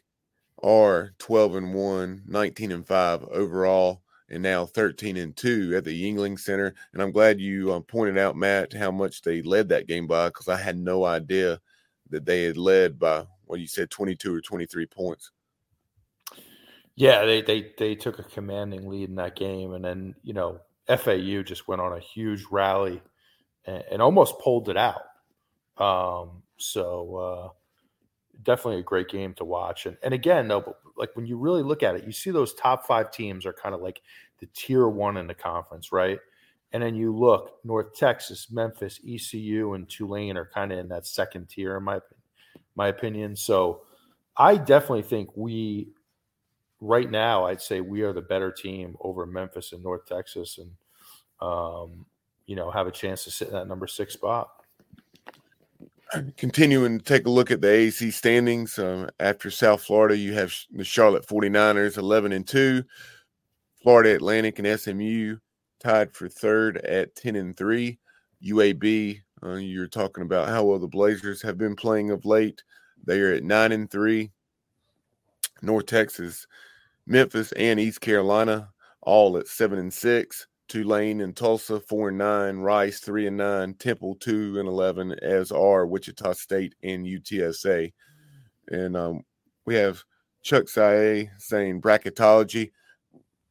are 0.62 1.14
12 1.18 1.56
and 1.56 1.74
1, 1.74 2.22
19 2.26 2.72
and 2.72 2.86
5 2.86 3.24
overall, 3.24 4.02
and 4.28 4.42
now 4.42 4.64
13 4.64 5.16
and 5.16 5.36
2 5.36 5.74
at 5.76 5.84
the 5.84 6.02
Yuengling 6.02 6.38
Center. 6.38 6.74
And 6.92 7.02
I'm 7.02 7.10
glad 7.10 7.40
you 7.40 7.72
uh, 7.72 7.80
pointed 7.80 8.18
out, 8.18 8.36
Matt, 8.36 8.72
how 8.72 8.90
much 8.90 9.22
they 9.22 9.42
led 9.42 9.68
that 9.70 9.88
game 9.88 10.06
by 10.06 10.28
because 10.28 10.48
I 10.48 10.56
had 10.56 10.78
no 10.78 11.04
idea 11.04 11.60
that 12.10 12.24
they 12.24 12.44
had 12.44 12.56
led 12.56 12.98
by 12.98 13.26
what 13.46 13.60
you 13.60 13.66
said 13.66 13.90
22 13.90 14.34
or 14.34 14.40
23 14.40 14.86
points. 14.86 15.30
Yeah, 16.94 17.24
they 17.24 17.40
they 17.40 17.72
they 17.78 17.94
took 17.94 18.18
a 18.18 18.22
commanding 18.22 18.86
lead 18.86 19.08
in 19.08 19.14
that 19.16 19.34
game, 19.34 19.72
and 19.72 19.82
then 19.82 20.14
you 20.22 20.34
know 20.34 20.60
FAU 20.86 21.42
just 21.42 21.66
went 21.66 21.80
on 21.80 21.94
a 21.94 21.98
huge 21.98 22.44
rally 22.50 23.00
and, 23.64 23.82
and 23.90 24.02
almost 24.02 24.38
pulled 24.38 24.68
it 24.68 24.76
out. 24.76 25.02
Um, 25.78 26.42
so 26.58 27.16
uh, 27.16 27.48
definitely 28.42 28.80
a 28.80 28.84
great 28.84 29.08
game 29.08 29.34
to 29.34 29.44
watch. 29.44 29.86
And 29.86 29.96
and 30.02 30.14
again, 30.14 30.48
though, 30.48 30.76
like 30.96 31.10
when 31.14 31.26
you 31.26 31.36
really 31.36 31.62
look 31.62 31.82
at 31.82 31.94
it, 31.94 32.04
you 32.04 32.12
see 32.12 32.30
those 32.30 32.54
top 32.54 32.86
five 32.86 33.10
teams 33.10 33.46
are 33.46 33.52
kind 33.52 33.74
of 33.74 33.80
like 33.80 34.02
the 34.38 34.46
tier 34.54 34.88
one 34.88 35.16
in 35.16 35.26
the 35.26 35.34
conference, 35.34 35.92
right? 35.92 36.18
And 36.72 36.82
then 36.82 36.94
you 36.94 37.14
look, 37.14 37.58
North 37.64 37.94
Texas, 37.94 38.50
Memphis, 38.50 38.98
ECU, 39.06 39.74
and 39.74 39.88
Tulane 39.88 40.36
are 40.38 40.50
kind 40.52 40.72
of 40.72 40.78
in 40.78 40.88
that 40.88 41.06
second 41.06 41.48
tier, 41.48 41.76
in 41.76 41.84
my 41.84 42.00
my 42.74 42.88
opinion. 42.88 43.36
So 43.36 43.82
I 44.36 44.56
definitely 44.56 45.02
think 45.02 45.30
we 45.36 45.92
right 46.80 47.10
now, 47.10 47.46
I'd 47.46 47.62
say 47.62 47.80
we 47.80 48.02
are 48.02 48.12
the 48.12 48.22
better 48.22 48.50
team 48.50 48.96
over 49.00 49.24
Memphis 49.26 49.72
and 49.72 49.82
North 49.82 50.06
Texas, 50.06 50.58
and 50.58 50.70
um, 51.40 52.06
you 52.46 52.56
know 52.56 52.70
have 52.70 52.86
a 52.86 52.92
chance 52.92 53.24
to 53.24 53.30
sit 53.30 53.48
in 53.48 53.54
that 53.54 53.68
number 53.68 53.86
six 53.86 54.14
spot. 54.14 54.50
Continuing 56.36 56.98
to 56.98 57.04
take 57.04 57.26
a 57.26 57.30
look 57.30 57.50
at 57.50 57.60
the 57.60 57.68
AAC 57.68 58.12
standings, 58.12 58.78
um, 58.78 59.08
after 59.18 59.50
South 59.50 59.82
Florida, 59.82 60.16
you 60.16 60.34
have 60.34 60.54
the 60.70 60.84
Charlotte 60.84 61.26
49ers 61.26 61.96
11 61.96 62.32
and 62.32 62.46
2, 62.46 62.82
Florida 63.82 64.14
Atlantic 64.14 64.58
and 64.58 64.78
SMU 64.78 65.36
tied 65.80 66.14
for 66.14 66.28
third 66.28 66.76
at 66.78 67.16
10 67.16 67.36
and 67.36 67.56
3. 67.56 67.98
UAB, 68.44 69.22
uh, 69.42 69.54
you're 69.54 69.86
talking 69.86 70.22
about 70.22 70.48
how 70.48 70.64
well 70.64 70.78
the 70.78 70.86
Blazers 70.86 71.40
have 71.40 71.56
been 71.56 71.74
playing 71.74 72.10
of 72.10 72.26
late. 72.26 72.62
They 73.04 73.20
are 73.20 73.32
at 73.32 73.44
9 73.44 73.72
and 73.72 73.90
3. 73.90 74.30
North 75.62 75.86
Texas, 75.86 76.46
Memphis, 77.06 77.52
and 77.52 77.80
East 77.80 78.00
Carolina 78.00 78.68
all 79.00 79.38
at 79.38 79.48
7 79.48 79.78
and 79.78 79.92
6. 79.92 80.46
Tulane 80.72 81.20
and 81.20 81.36
Tulsa, 81.36 81.78
4 81.80 82.08
and 82.08 82.16
9. 82.16 82.56
Rice, 82.60 82.98
3 83.00 83.26
and 83.26 83.36
9. 83.36 83.74
Temple, 83.74 84.14
2 84.14 84.58
and 84.58 84.66
11, 84.66 85.12
as 85.20 85.52
are 85.52 85.86
Wichita 85.86 86.32
State 86.32 86.74
and 86.82 87.04
UTSA. 87.04 87.92
And 88.68 88.96
um, 88.96 89.22
we 89.66 89.74
have 89.74 90.02
Chuck 90.42 90.70
Saye 90.70 91.28
saying 91.36 91.82
bracketology 91.82 92.70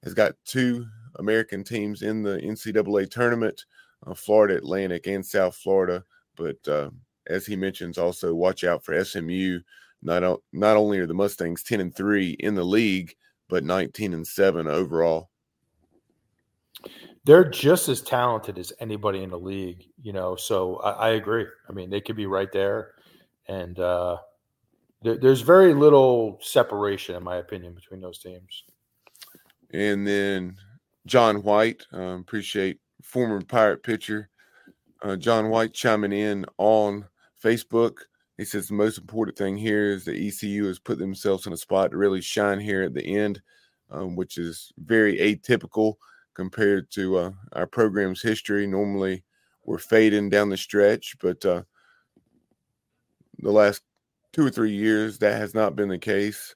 has 0.03 0.15
got 0.15 0.34
two 0.45 0.88
American 1.19 1.63
teams 1.63 2.01
in 2.01 2.23
the 2.23 2.39
NCAA 2.39 3.12
tournament, 3.12 3.65
uh, 4.07 4.15
Florida 4.15 4.57
Atlantic 4.57 5.05
and 5.05 5.23
South 5.23 5.55
Florida. 5.55 6.03
But 6.36 6.67
uh, 6.67 6.89
as 7.27 7.45
he 7.45 7.55
mentions, 7.55 7.99
also 7.99 8.34
watch 8.34 8.63
out 8.63 8.84
for 8.84 8.99
SMU. 9.05 9.60
Not 10.01 10.39
not 10.53 10.75
only 10.75 10.97
are 10.97 11.05
the 11.05 11.13
Mustangs 11.13 11.62
ten 11.62 11.81
and 11.81 11.95
three 11.95 12.31
in 12.39 12.55
the 12.55 12.63
league, 12.63 13.13
but 13.47 13.63
nineteen 13.63 14.15
and 14.15 14.25
seven 14.25 14.65
overall. 14.65 15.31
They're 17.24 17.50
just 17.50 17.88
as 17.89 18.02
talented 18.02 18.58
as 18.58 18.74
anybody 18.80 19.24
in 19.24 19.30
the 19.30 19.39
league, 19.39 19.86
you 20.02 20.13
know. 20.13 20.36
So 20.36 20.78
I, 20.78 20.91
I 20.91 21.10
agree. 21.12 21.46
I 21.70 21.74
mean, 21.74 21.89
they 21.89 22.02
could 22.02 22.15
be 22.15 22.26
right 22.26 22.52
there, 22.52 22.94
and 23.48 23.80
uh, 23.80 24.17
there, 25.04 25.17
there's 25.17 25.41
very 25.41 25.74
little 25.74 26.39
separation, 26.41 27.15
in 27.15 27.24
my 27.24 27.38
opinion, 27.38 27.74
between 27.74 28.02
those 28.02 28.20
teams. 28.20 28.63
And 29.72 30.06
then 30.06 30.58
John 31.06 31.44
White, 31.44 31.86
um, 31.94 32.22
appreciate 32.22 32.80
former 33.02 33.41
Pirate 33.41 33.84
pitcher 33.84 34.30
uh, 35.02 35.15
John 35.15 35.50
White 35.50 35.74
chiming 35.74 36.12
in 36.12 36.46
on 36.58 37.06
Facebook. 37.44 37.98
He 38.38 38.46
says 38.46 38.67
the 38.67 38.74
most 38.74 38.98
important 38.98 39.38
thing 39.38 39.58
here 39.58 39.91
is 39.91 40.06
that 40.06 40.17
ECU 40.17 40.65
has 40.65 40.80
put 40.80 40.98
themselves 40.98 41.48
in 41.48 41.54
a 41.54 41.58
spot 41.58 41.91
to 41.91 41.98
really 41.98 42.22
shine 42.22 42.60
here 42.60 42.84
at 42.84 42.94
the 42.94 43.17
end, 43.17 43.41
um, 43.89 44.15
which 44.15 44.38
is 44.38 44.72
very 44.78 45.17
atypical 45.17 45.96
compared 46.34 46.89
to 46.91 47.17
uh, 47.17 47.32
our 47.54 47.67
program's 47.67 48.22
history. 48.22 48.67
Normally, 48.67 49.24
we're 49.63 49.78
fading 49.78 50.30
down 50.30 50.50
the 50.50 50.58
stretch, 50.58 51.15
but 51.22 51.44
uh, 51.46 51.63
the 53.39 53.52
last 53.52 53.82
two 54.34 54.46
or 54.46 54.50
three 54.50 54.72
years 54.72 55.17
that 55.20 55.38
has 55.38 55.54
not 55.54 55.76
been 55.76 55.89
the 55.89 55.98
case. 55.98 56.56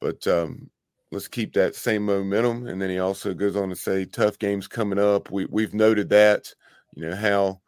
But 0.00 0.26
um, 0.26 0.70
let's 1.10 1.28
keep 1.28 1.52
that 1.54 1.74
same 1.74 2.04
momentum. 2.04 2.66
And 2.66 2.80
then 2.80 2.90
he 2.90 2.98
also 2.98 3.34
goes 3.34 3.56
on 3.56 3.68
to 3.68 3.76
say, 3.76 4.04
tough 4.04 4.38
games 4.38 4.68
coming 4.68 4.98
up. 4.98 5.30
We 5.30 5.46
we've 5.46 5.74
noted 5.74 6.08
that, 6.10 6.52
you 6.94 7.08
know, 7.08 7.16
how 7.16 7.60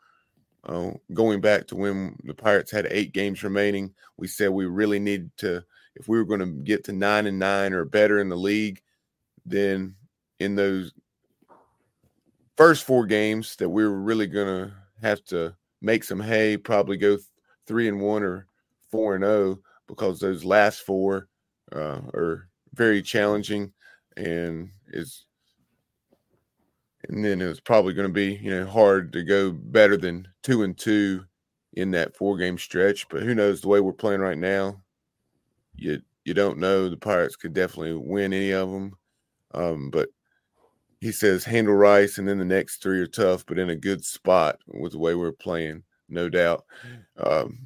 uh, 0.65 0.93
going 1.13 1.41
back 1.41 1.67
to 1.67 1.77
when 1.77 2.17
the 2.25 2.35
Pirates 2.35 2.71
had 2.71 2.87
eight 2.91 3.13
games 3.13 3.43
remaining, 3.43 3.93
we 4.17 4.29
said 4.29 4.51
we 4.51 4.67
really 4.67 4.99
needed 4.99 5.31
to, 5.39 5.65
if 5.97 6.09
we 6.09 6.17
were 6.17 6.25
going 6.25 6.41
to 6.41 6.47
get 6.47 6.85
to 6.85 6.93
nine 6.93 7.27
and 7.27 7.39
nine 7.39 7.73
or 7.73 7.85
better 7.85 8.21
in 8.21 8.29
the 8.29 8.37
league, 8.37 8.81
then 9.45 9.95
in 10.43 10.57
those 10.57 10.93
first 12.57 12.85
four 12.85 13.07
games 13.07 13.57
that 13.57 13.69
we 13.69 13.85
were 13.85 14.01
really 14.01 14.27
going 14.27 14.47
to 14.47 14.75
have 15.01 15.25
to 15.25 15.55
make 15.81 16.05
some 16.05 16.21
hay, 16.21 16.57
probably 16.57 16.97
go 16.97 17.17
three 17.67 17.89
and 17.89 18.01
one 18.01 18.23
or 18.23 18.47
four 18.91 19.15
and 19.15 19.25
oh, 19.25 19.59
because 19.87 20.19
those 20.19 20.45
last 20.45 20.81
four 20.81 21.29
uh, 21.73 22.01
are 22.15 22.49
very 22.75 23.03
challenging 23.03 23.73
and 24.17 24.71
is 24.89 25.25
and 27.09 27.25
then 27.25 27.41
it's 27.41 27.61
probably 27.61 27.93
going 27.93 28.07
to 28.07 28.13
be 28.13 28.39
you 28.43 28.51
know 28.51 28.67
hard 28.67 29.13
to 29.13 29.25
go 29.25 29.51
better 29.51 29.97
than 29.97 30.29
two 30.43 30.63
and 30.63 30.77
two 30.79 31.25
in 31.75 31.91
that 31.91 32.15
four 32.15 32.37
game 32.37 32.59
stretch 32.59 33.09
but 33.09 33.23
who 33.23 33.35
knows 33.35 33.61
the 33.61 33.69
way 33.69 33.81
we're 33.81 33.93
playing 33.93 34.21
right 34.21 34.39
now. 34.39 34.81
You 35.77 36.01
you 36.25 36.35
don't 36.35 36.59
know. 36.59 36.89
The 36.89 36.97
pirates 36.97 37.37
could 37.37 37.55
definitely 37.55 37.95
win 37.95 38.33
any 38.33 38.53
of 38.53 38.71
them 38.71 38.93
um, 39.55 39.91
but 39.91 40.09
he 41.03 41.13
says 41.13 41.45
handle 41.45 41.75
rice 41.75 42.17
and 42.17 42.27
then 42.27 42.39
the 42.39 42.45
next 42.45 42.83
three 42.83 43.01
are 43.01 43.07
tough 43.07 43.45
but 43.45 43.59
in 43.59 43.71
a 43.71 43.77
good 43.77 44.05
spot 44.05 44.59
with 44.69 44.93
the 44.93 44.99
way 44.99 45.15
we're 45.15 45.33
playing 45.33 45.83
no 46.09 46.29
doubt 46.29 46.65
um, 47.19 47.59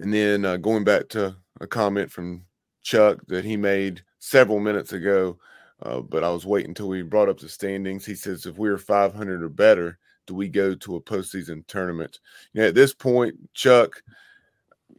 and 0.00 0.12
then 0.12 0.44
uh, 0.44 0.56
going 0.56 0.82
back 0.82 1.08
to 1.10 1.36
a 1.60 1.66
comment 1.66 2.10
from 2.10 2.44
Chuck 2.82 3.20
that 3.28 3.44
he 3.44 3.56
made 3.56 4.02
several 4.18 4.58
minutes 4.58 4.92
ago, 4.92 5.38
uh, 5.82 6.00
but 6.00 6.24
I 6.24 6.30
was 6.30 6.44
waiting 6.44 6.70
until 6.70 6.88
we 6.88 7.02
brought 7.02 7.28
up 7.28 7.38
the 7.38 7.48
standings. 7.48 8.04
He 8.04 8.16
says 8.16 8.44
if 8.44 8.58
we 8.58 8.68
are 8.68 8.78
500 8.78 9.42
or 9.42 9.48
better, 9.48 9.98
do 10.26 10.34
we 10.34 10.48
go 10.48 10.74
to 10.74 10.96
a 10.96 11.00
postseason 11.00 11.66
tournament? 11.68 12.18
You 12.52 12.62
know, 12.62 12.68
at 12.68 12.74
this 12.74 12.92
point, 12.92 13.36
Chuck, 13.54 14.02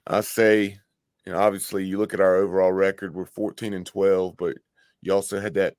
I 0.08 0.22
say, 0.22 0.78
you 1.26 1.32
know, 1.32 1.40
obviously 1.40 1.86
you 1.86 1.98
look 1.98 2.14
at 2.14 2.22
our 2.22 2.36
overall 2.36 2.72
record, 2.72 3.14
we're 3.14 3.26
14 3.26 3.74
and 3.74 3.86
12, 3.86 4.36
but 4.38 4.56
you 5.02 5.14
also 5.14 5.40
had 5.40 5.54
that 5.56 5.76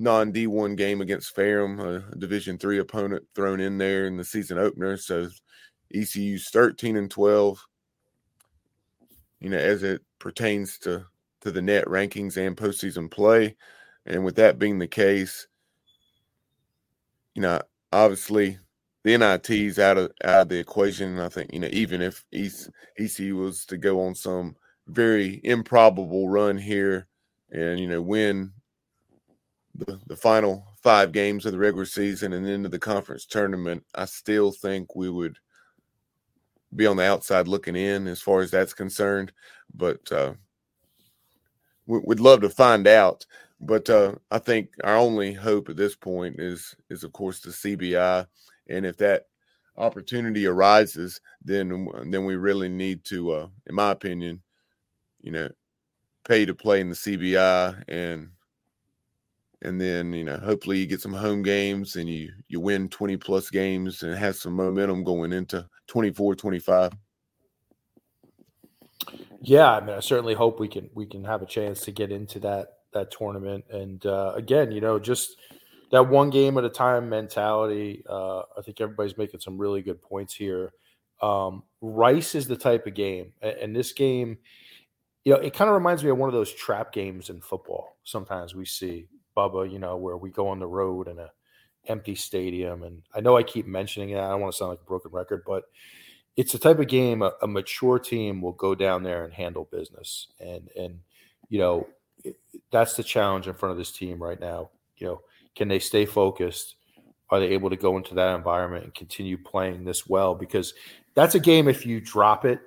non 0.00 0.32
D1 0.32 0.76
game 0.76 1.00
against 1.00 1.34
Ferrum, 1.34 1.78
a 1.78 2.00
Division 2.16 2.58
three 2.58 2.78
opponent 2.78 3.22
thrown 3.34 3.60
in 3.60 3.78
there 3.78 4.06
in 4.06 4.16
the 4.16 4.24
season 4.24 4.58
opener. 4.58 4.96
So 4.96 5.28
ECU's 5.94 6.48
13 6.50 6.96
and 6.96 7.10
12. 7.10 7.64
You 9.40 9.50
know, 9.50 9.58
as 9.58 9.82
it 9.82 10.02
pertains 10.18 10.78
to 10.80 11.06
to 11.42 11.50
the 11.50 11.62
net 11.62 11.84
rankings 11.86 12.36
and 12.36 12.56
postseason 12.56 13.10
play. 13.10 13.56
And 14.06 14.24
with 14.24 14.36
that 14.36 14.58
being 14.58 14.78
the 14.78 14.88
case, 14.88 15.46
you 17.34 17.42
know, 17.42 17.60
obviously 17.92 18.58
the 19.04 19.16
NIT's 19.16 19.78
out 19.78 19.98
of 19.98 20.12
out 20.24 20.42
of 20.42 20.48
the 20.48 20.58
equation. 20.58 21.18
I 21.18 21.28
think, 21.28 21.52
you 21.52 21.60
know, 21.60 21.68
even 21.70 22.02
if 22.02 22.24
EC 22.32 23.32
was 23.34 23.64
to 23.66 23.76
go 23.76 24.00
on 24.02 24.14
some 24.14 24.56
very 24.86 25.40
improbable 25.44 26.28
run 26.28 26.58
here 26.58 27.06
and, 27.50 27.78
you 27.78 27.86
know, 27.86 28.02
win 28.02 28.52
the, 29.74 29.98
the 30.06 30.16
final 30.16 30.66
five 30.82 31.12
games 31.12 31.46
of 31.46 31.52
the 31.52 31.58
regular 31.58 31.84
season 31.84 32.32
and 32.32 32.46
into 32.46 32.68
the 32.68 32.78
conference 32.78 33.26
tournament, 33.26 33.84
I 33.94 34.04
still 34.06 34.50
think 34.50 34.94
we 34.94 35.10
would 35.10 35.38
be 36.74 36.86
on 36.86 36.96
the 36.96 37.04
outside 37.04 37.48
looking 37.48 37.76
in 37.76 38.06
as 38.06 38.20
far 38.20 38.40
as 38.40 38.50
that's 38.50 38.74
concerned. 38.74 39.32
But 39.74 40.10
uh, 40.10 40.34
we'd 41.86 42.20
love 42.20 42.40
to 42.42 42.48
find 42.48 42.86
out. 42.86 43.26
But 43.60 43.90
uh, 43.90 44.14
I 44.30 44.38
think 44.38 44.70
our 44.84 44.96
only 44.96 45.32
hope 45.32 45.68
at 45.68 45.76
this 45.76 45.94
point 45.94 46.36
is 46.38 46.74
is 46.88 47.04
of 47.04 47.12
course 47.12 47.40
the 47.40 47.50
CBI, 47.50 48.26
and 48.68 48.86
if 48.86 48.96
that 48.98 49.26
opportunity 49.76 50.46
arises, 50.46 51.20
then 51.42 51.88
then 52.06 52.24
we 52.24 52.36
really 52.36 52.68
need 52.68 53.04
to, 53.06 53.32
uh, 53.32 53.46
in 53.66 53.74
my 53.74 53.90
opinion, 53.90 54.42
you 55.20 55.30
know, 55.30 55.48
pay 56.24 56.46
to 56.46 56.54
play 56.54 56.80
in 56.80 56.88
the 56.88 56.94
CBI 56.94 57.84
and 57.88 58.30
and 59.62 59.80
then 59.80 60.12
you 60.12 60.24
know 60.24 60.38
hopefully 60.38 60.78
you 60.78 60.86
get 60.86 61.00
some 61.00 61.12
home 61.12 61.42
games 61.42 61.96
and 61.96 62.08
you 62.08 62.30
you 62.48 62.60
win 62.60 62.88
20 62.88 63.16
plus 63.16 63.50
games 63.50 64.02
and 64.02 64.16
have 64.16 64.36
some 64.36 64.54
momentum 64.54 65.04
going 65.04 65.32
into 65.32 65.66
24 65.88 66.34
25 66.34 66.92
yeah, 69.42 69.72
I 69.72 69.80
mean, 69.80 69.96
I 69.96 70.00
certainly 70.00 70.34
hope 70.34 70.60
we 70.60 70.68
can 70.68 70.90
we 70.94 71.06
can 71.06 71.24
have 71.24 71.42
a 71.42 71.46
chance 71.46 71.80
to 71.82 71.92
get 71.92 72.12
into 72.12 72.38
that 72.40 72.68
that 72.92 73.10
tournament. 73.10 73.64
And 73.70 74.04
uh, 74.04 74.32
again, 74.36 74.70
you 74.70 74.80
know, 74.80 74.98
just 74.98 75.36
that 75.90 76.08
one 76.08 76.30
game 76.30 76.58
at 76.58 76.64
a 76.64 76.70
time 76.70 77.08
mentality. 77.08 78.04
Uh, 78.08 78.40
I 78.40 78.62
think 78.64 78.80
everybody's 78.80 79.16
making 79.16 79.40
some 79.40 79.58
really 79.58 79.82
good 79.82 80.02
points 80.02 80.34
here. 80.34 80.72
Um, 81.22 81.62
Rice 81.80 82.34
is 82.34 82.48
the 82.48 82.56
type 82.56 82.86
of 82.86 82.94
game, 82.94 83.32
and 83.42 83.74
this 83.74 83.92
game, 83.92 84.38
you 85.24 85.32
know, 85.32 85.38
it 85.38 85.54
kind 85.54 85.68
of 85.68 85.74
reminds 85.74 86.04
me 86.04 86.10
of 86.10 86.18
one 86.18 86.28
of 86.28 86.34
those 86.34 86.52
trap 86.52 86.92
games 86.92 87.30
in 87.30 87.40
football. 87.40 87.96
Sometimes 88.04 88.54
we 88.54 88.66
see 88.66 89.06
Bubba, 89.40 89.70
you 89.70 89.78
know, 89.78 89.96
where 89.96 90.16
we 90.16 90.30
go 90.30 90.48
on 90.48 90.58
the 90.58 90.66
road 90.66 91.08
in 91.08 91.18
a 91.18 91.30
empty 91.86 92.14
stadium, 92.14 92.82
and 92.82 93.02
I 93.14 93.20
know 93.20 93.36
I 93.36 93.42
keep 93.42 93.66
mentioning 93.66 94.14
that. 94.14 94.24
I 94.24 94.30
don't 94.30 94.40
want 94.40 94.52
to 94.52 94.58
sound 94.58 94.70
like 94.70 94.80
a 94.80 94.84
broken 94.84 95.10
record, 95.12 95.42
but 95.46 95.64
it's 96.36 96.52
the 96.52 96.58
type 96.58 96.78
of 96.78 96.88
game 96.88 97.22
a, 97.22 97.32
a, 97.42 97.46
mature 97.46 97.98
team 97.98 98.40
will 98.40 98.52
go 98.52 98.74
down 98.74 99.02
there 99.02 99.24
and 99.24 99.32
handle 99.32 99.68
business. 99.70 100.28
And 100.38 100.68
and 100.76 101.00
you 101.48 101.58
know 101.58 101.86
that's 102.70 102.94
the 102.94 103.02
challenge 103.02 103.48
in 103.48 103.54
front 103.54 103.72
of 103.72 103.78
this 103.78 103.92
team 103.92 104.22
right 104.22 104.40
now. 104.40 104.70
You 104.96 105.06
know, 105.06 105.20
can 105.56 105.68
they 105.68 105.78
stay 105.78 106.06
focused? 106.06 106.76
Are 107.30 107.40
they 107.40 107.48
able 107.48 107.70
to 107.70 107.76
go 107.76 107.96
into 107.96 108.14
that 108.14 108.34
environment 108.34 108.84
and 108.84 108.94
continue 108.94 109.38
playing 109.38 109.84
this 109.84 110.06
well? 110.06 110.34
Because 110.34 110.74
that's 111.14 111.34
a 111.34 111.40
game. 111.40 111.68
If 111.68 111.86
you 111.86 112.00
drop 112.00 112.44
it, 112.44 112.60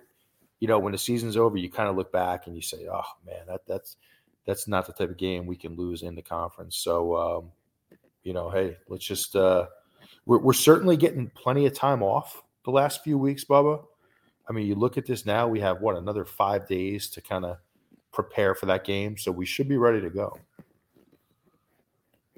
you 0.59 0.67
know, 0.67 0.79
when 0.79 0.93
the 0.93 0.97
season's 0.97 1.37
over, 1.37 1.57
you 1.57 1.69
kind 1.69 1.89
of 1.89 1.95
look 1.95 2.11
back 2.11 2.47
and 2.47 2.55
you 2.55 2.61
say, 2.61 2.87
"Oh 2.91 3.03
man, 3.25 3.45
that 3.47 3.61
that's 3.67 3.97
that's 4.45 4.67
not 4.67 4.85
the 4.85 4.93
type 4.93 5.09
of 5.09 5.17
game 5.17 5.45
we 5.45 5.55
can 5.55 5.75
lose 5.75 6.03
in 6.03 6.15
the 6.15 6.21
conference." 6.21 6.77
So, 6.77 7.15
um, 7.17 7.51
you 8.23 8.33
know, 8.33 8.49
hey, 8.49 8.77
let's 8.89 9.05
just 9.05 9.35
uh, 9.35 9.67
we're, 10.25 10.39
we're 10.39 10.53
certainly 10.53 10.97
getting 10.97 11.29
plenty 11.29 11.65
of 11.65 11.73
time 11.73 12.01
off 12.03 12.43
the 12.65 12.71
last 12.71 13.03
few 13.03 13.17
weeks, 13.17 13.43
Bubba. 13.43 13.83
I 14.49 14.53
mean, 14.53 14.67
you 14.67 14.75
look 14.75 14.97
at 14.97 15.05
this 15.05 15.25
now, 15.25 15.47
we 15.47 15.59
have 15.61 15.81
what 15.81 15.97
another 15.97 16.25
five 16.25 16.67
days 16.67 17.09
to 17.11 17.21
kind 17.21 17.45
of 17.45 17.57
prepare 18.11 18.55
for 18.55 18.65
that 18.67 18.83
game. 18.83 19.17
So 19.17 19.31
we 19.31 19.45
should 19.45 19.69
be 19.69 19.77
ready 19.77 20.01
to 20.01 20.09
go. 20.09 20.37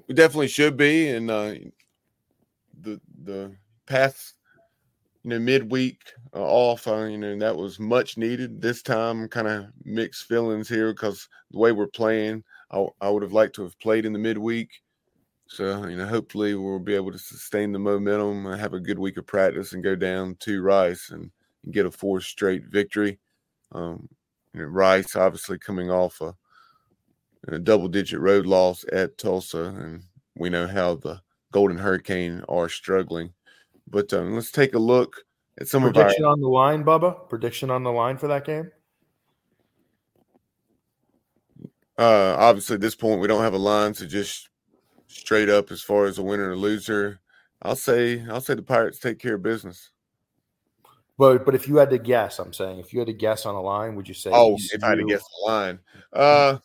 we 0.06 0.14
definitely 0.14 0.48
should 0.48 0.76
be, 0.76 1.08
and 1.08 1.30
uh, 1.30 1.54
the 2.80 3.00
the 3.24 3.56
past 3.86 4.34
you 5.26 5.30
know 5.30 5.40
midweek 5.40 6.12
uh, 6.36 6.38
off, 6.38 6.86
uh, 6.86 7.02
you 7.02 7.18
know 7.18 7.36
that 7.36 7.56
was 7.56 7.80
much 7.80 8.16
needed. 8.16 8.62
This 8.62 8.80
time, 8.80 9.26
kind 9.26 9.48
of 9.48 9.66
mixed 9.84 10.28
feelings 10.28 10.68
here 10.68 10.92
because 10.92 11.28
the 11.50 11.58
way 11.58 11.72
we're 11.72 11.88
playing, 11.88 12.44
I, 12.70 12.86
I 13.00 13.10
would 13.10 13.24
have 13.24 13.32
liked 13.32 13.56
to 13.56 13.64
have 13.64 13.76
played 13.80 14.06
in 14.06 14.12
the 14.12 14.20
midweek. 14.20 14.70
So 15.48 15.84
you 15.88 15.96
know, 15.96 16.06
hopefully 16.06 16.54
we'll 16.54 16.78
be 16.78 16.94
able 16.94 17.10
to 17.10 17.18
sustain 17.18 17.72
the 17.72 17.78
momentum, 17.80 18.46
have 18.56 18.72
a 18.72 18.78
good 18.78 19.00
week 19.00 19.16
of 19.16 19.26
practice, 19.26 19.72
and 19.72 19.82
go 19.82 19.96
down 19.96 20.36
to 20.40 20.62
Rice 20.62 21.10
and, 21.10 21.28
and 21.64 21.74
get 21.74 21.86
a 21.86 21.90
four 21.90 22.20
straight 22.20 22.66
victory. 22.66 23.18
Um, 23.72 24.08
you 24.54 24.60
know, 24.60 24.66
Rice 24.66 25.16
obviously 25.16 25.58
coming 25.58 25.90
off 25.90 26.20
a, 26.20 26.36
a 27.48 27.58
double-digit 27.58 28.20
road 28.20 28.46
loss 28.46 28.84
at 28.92 29.18
Tulsa, 29.18 29.74
and 29.76 30.04
we 30.36 30.50
know 30.50 30.68
how 30.68 30.94
the 30.94 31.20
Golden 31.50 31.78
Hurricane 31.78 32.44
are 32.48 32.68
struggling. 32.68 33.32
But 33.88 34.12
um, 34.12 34.34
let's 34.34 34.50
take 34.50 34.74
a 34.74 34.78
look 34.78 35.24
at 35.58 35.68
some 35.68 35.82
prediction 35.82 36.02
of 36.02 36.02
our 36.02 36.08
Prediction 36.08 36.24
on 36.24 36.40
the 36.40 36.48
line, 36.48 36.84
Bubba. 36.84 37.28
Prediction 37.28 37.70
on 37.70 37.82
the 37.82 37.92
line 37.92 38.16
for 38.18 38.28
that 38.28 38.44
game. 38.44 38.70
Uh, 41.98 42.36
obviously, 42.38 42.74
at 42.74 42.80
this 42.80 42.94
point, 42.94 43.20
we 43.20 43.28
don't 43.28 43.42
have 43.42 43.54
a 43.54 43.58
line, 43.58 43.94
so 43.94 44.06
just 44.06 44.50
straight 45.06 45.48
up 45.48 45.70
as 45.70 45.82
far 45.82 46.04
as 46.04 46.18
a 46.18 46.22
winner 46.22 46.50
or 46.50 46.56
loser. 46.56 47.20
I'll 47.62 47.76
say 47.76 48.24
I'll 48.28 48.40
say 48.40 48.54
the 48.54 48.62
Pirates 48.62 48.98
take 48.98 49.18
care 49.18 49.34
of 49.34 49.42
business. 49.42 49.90
But 51.18 51.46
but 51.46 51.54
if 51.54 51.66
you 51.66 51.76
had 51.76 51.90
to 51.90 51.98
guess, 51.98 52.38
I'm 52.38 52.52
saying 52.52 52.78
if 52.78 52.92
you 52.92 52.98
had 52.98 53.06
to 53.06 53.14
guess 53.14 53.46
on 53.46 53.54
a 53.54 53.62
line, 53.62 53.94
would 53.94 54.08
you 54.08 54.14
say? 54.14 54.30
Oh, 54.32 54.54
ECU, 54.54 54.68
if 54.72 54.84
I 54.84 54.88
had 54.90 54.98
to 54.98 55.04
guess 55.04 55.22
the 55.22 55.50
line, 55.50 55.78
uh, 56.12 56.58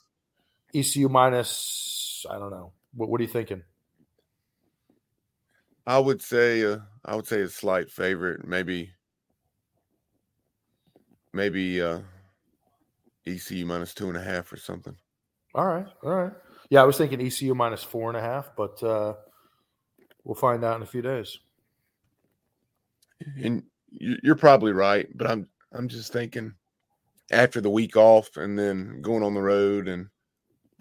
ECU 0.73 1.07
minus. 1.07 2.25
I 2.29 2.37
don't 2.37 2.51
know. 2.51 2.73
What 2.93 3.09
what 3.09 3.21
are 3.21 3.23
you 3.23 3.29
thinking? 3.29 3.63
I 5.87 5.97
would 5.97 6.21
say 6.21 6.63
uh, 6.65 6.79
I 7.05 7.15
would 7.15 7.27
say 7.27 7.41
a 7.41 7.49
slight 7.49 7.89
favorite, 7.89 8.47
maybe 8.47 8.91
maybe 11.33 11.81
uh, 11.81 11.99
ECU 13.25 13.65
minus 13.65 13.93
two 13.93 14.07
and 14.07 14.17
a 14.17 14.21
half 14.21 14.51
or 14.51 14.57
something. 14.57 14.95
All 15.55 15.65
right, 15.65 15.87
all 16.03 16.15
right. 16.15 16.33
Yeah, 16.69 16.81
I 16.81 16.85
was 16.85 16.97
thinking 16.97 17.21
ECU 17.21 17.53
minus 17.53 17.83
four 17.83 18.09
and 18.09 18.17
a 18.17 18.21
half, 18.21 18.51
but 18.55 18.81
uh, 18.83 19.15
we'll 20.23 20.35
find 20.35 20.63
out 20.63 20.77
in 20.77 20.83
a 20.83 20.87
few 20.87 21.01
days. 21.01 21.39
And 23.43 23.63
you're 23.89 24.35
probably 24.35 24.71
right, 24.71 25.07
but 25.15 25.29
I'm 25.29 25.47
I'm 25.73 25.87
just 25.87 26.13
thinking 26.13 26.53
after 27.31 27.61
the 27.61 27.69
week 27.69 27.95
off 27.95 28.37
and 28.37 28.57
then 28.57 29.01
going 29.01 29.23
on 29.23 29.33
the 29.33 29.41
road 29.41 29.87
and 29.87 30.07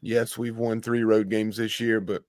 yes, 0.01 0.39
we've 0.39 0.57
won 0.57 0.81
three 0.81 1.05
road 1.05 1.29
games 1.29 1.57
this 1.57 1.81
year, 1.81 2.01
but 2.01 2.25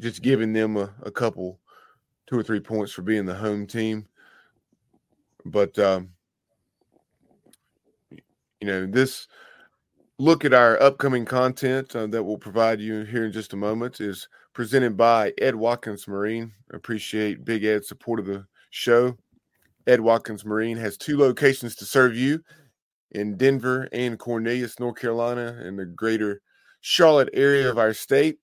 just 0.00 0.22
giving 0.22 0.52
them 0.52 0.76
a, 0.76 0.92
a 1.02 1.10
couple 1.10 1.60
two 2.28 2.38
or 2.38 2.42
three 2.42 2.60
points 2.60 2.92
for 2.92 3.02
being 3.02 3.24
the 3.24 3.34
home 3.34 3.66
team. 3.66 4.06
But 5.44 5.78
um, 5.78 6.10
you 8.10 8.66
know, 8.66 8.86
this 8.86 9.26
look 10.18 10.44
at 10.44 10.52
our 10.52 10.80
upcoming 10.82 11.24
content 11.24 11.94
uh, 11.94 12.06
that 12.08 12.22
we'll 12.22 12.38
provide 12.38 12.80
you 12.80 13.04
here 13.04 13.24
in 13.24 13.32
just 13.32 13.52
a 13.52 13.56
moment 13.56 14.00
is 14.00 14.28
presented 14.52 14.96
by 14.96 15.32
Ed 15.38 15.54
Watkins 15.54 16.08
Marine. 16.08 16.52
Appreciate 16.72 17.44
Big 17.44 17.64
Ed's 17.64 17.88
support 17.88 18.20
of 18.20 18.26
the 18.26 18.46
show. 18.70 19.16
Ed 19.86 20.00
Watkins 20.00 20.44
Marine 20.44 20.76
has 20.76 20.98
two 20.98 21.16
locations 21.16 21.74
to 21.76 21.86
serve 21.86 22.14
you 22.14 22.42
in 23.12 23.38
Denver 23.38 23.88
and 23.92 24.18
Cornelius, 24.18 24.78
North 24.78 24.96
Carolina, 24.96 25.58
and 25.62 25.78
the 25.78 25.86
greater 25.86 26.42
Charlotte 26.82 27.30
area 27.32 27.70
of 27.70 27.78
our 27.78 27.94
state. 27.94 28.38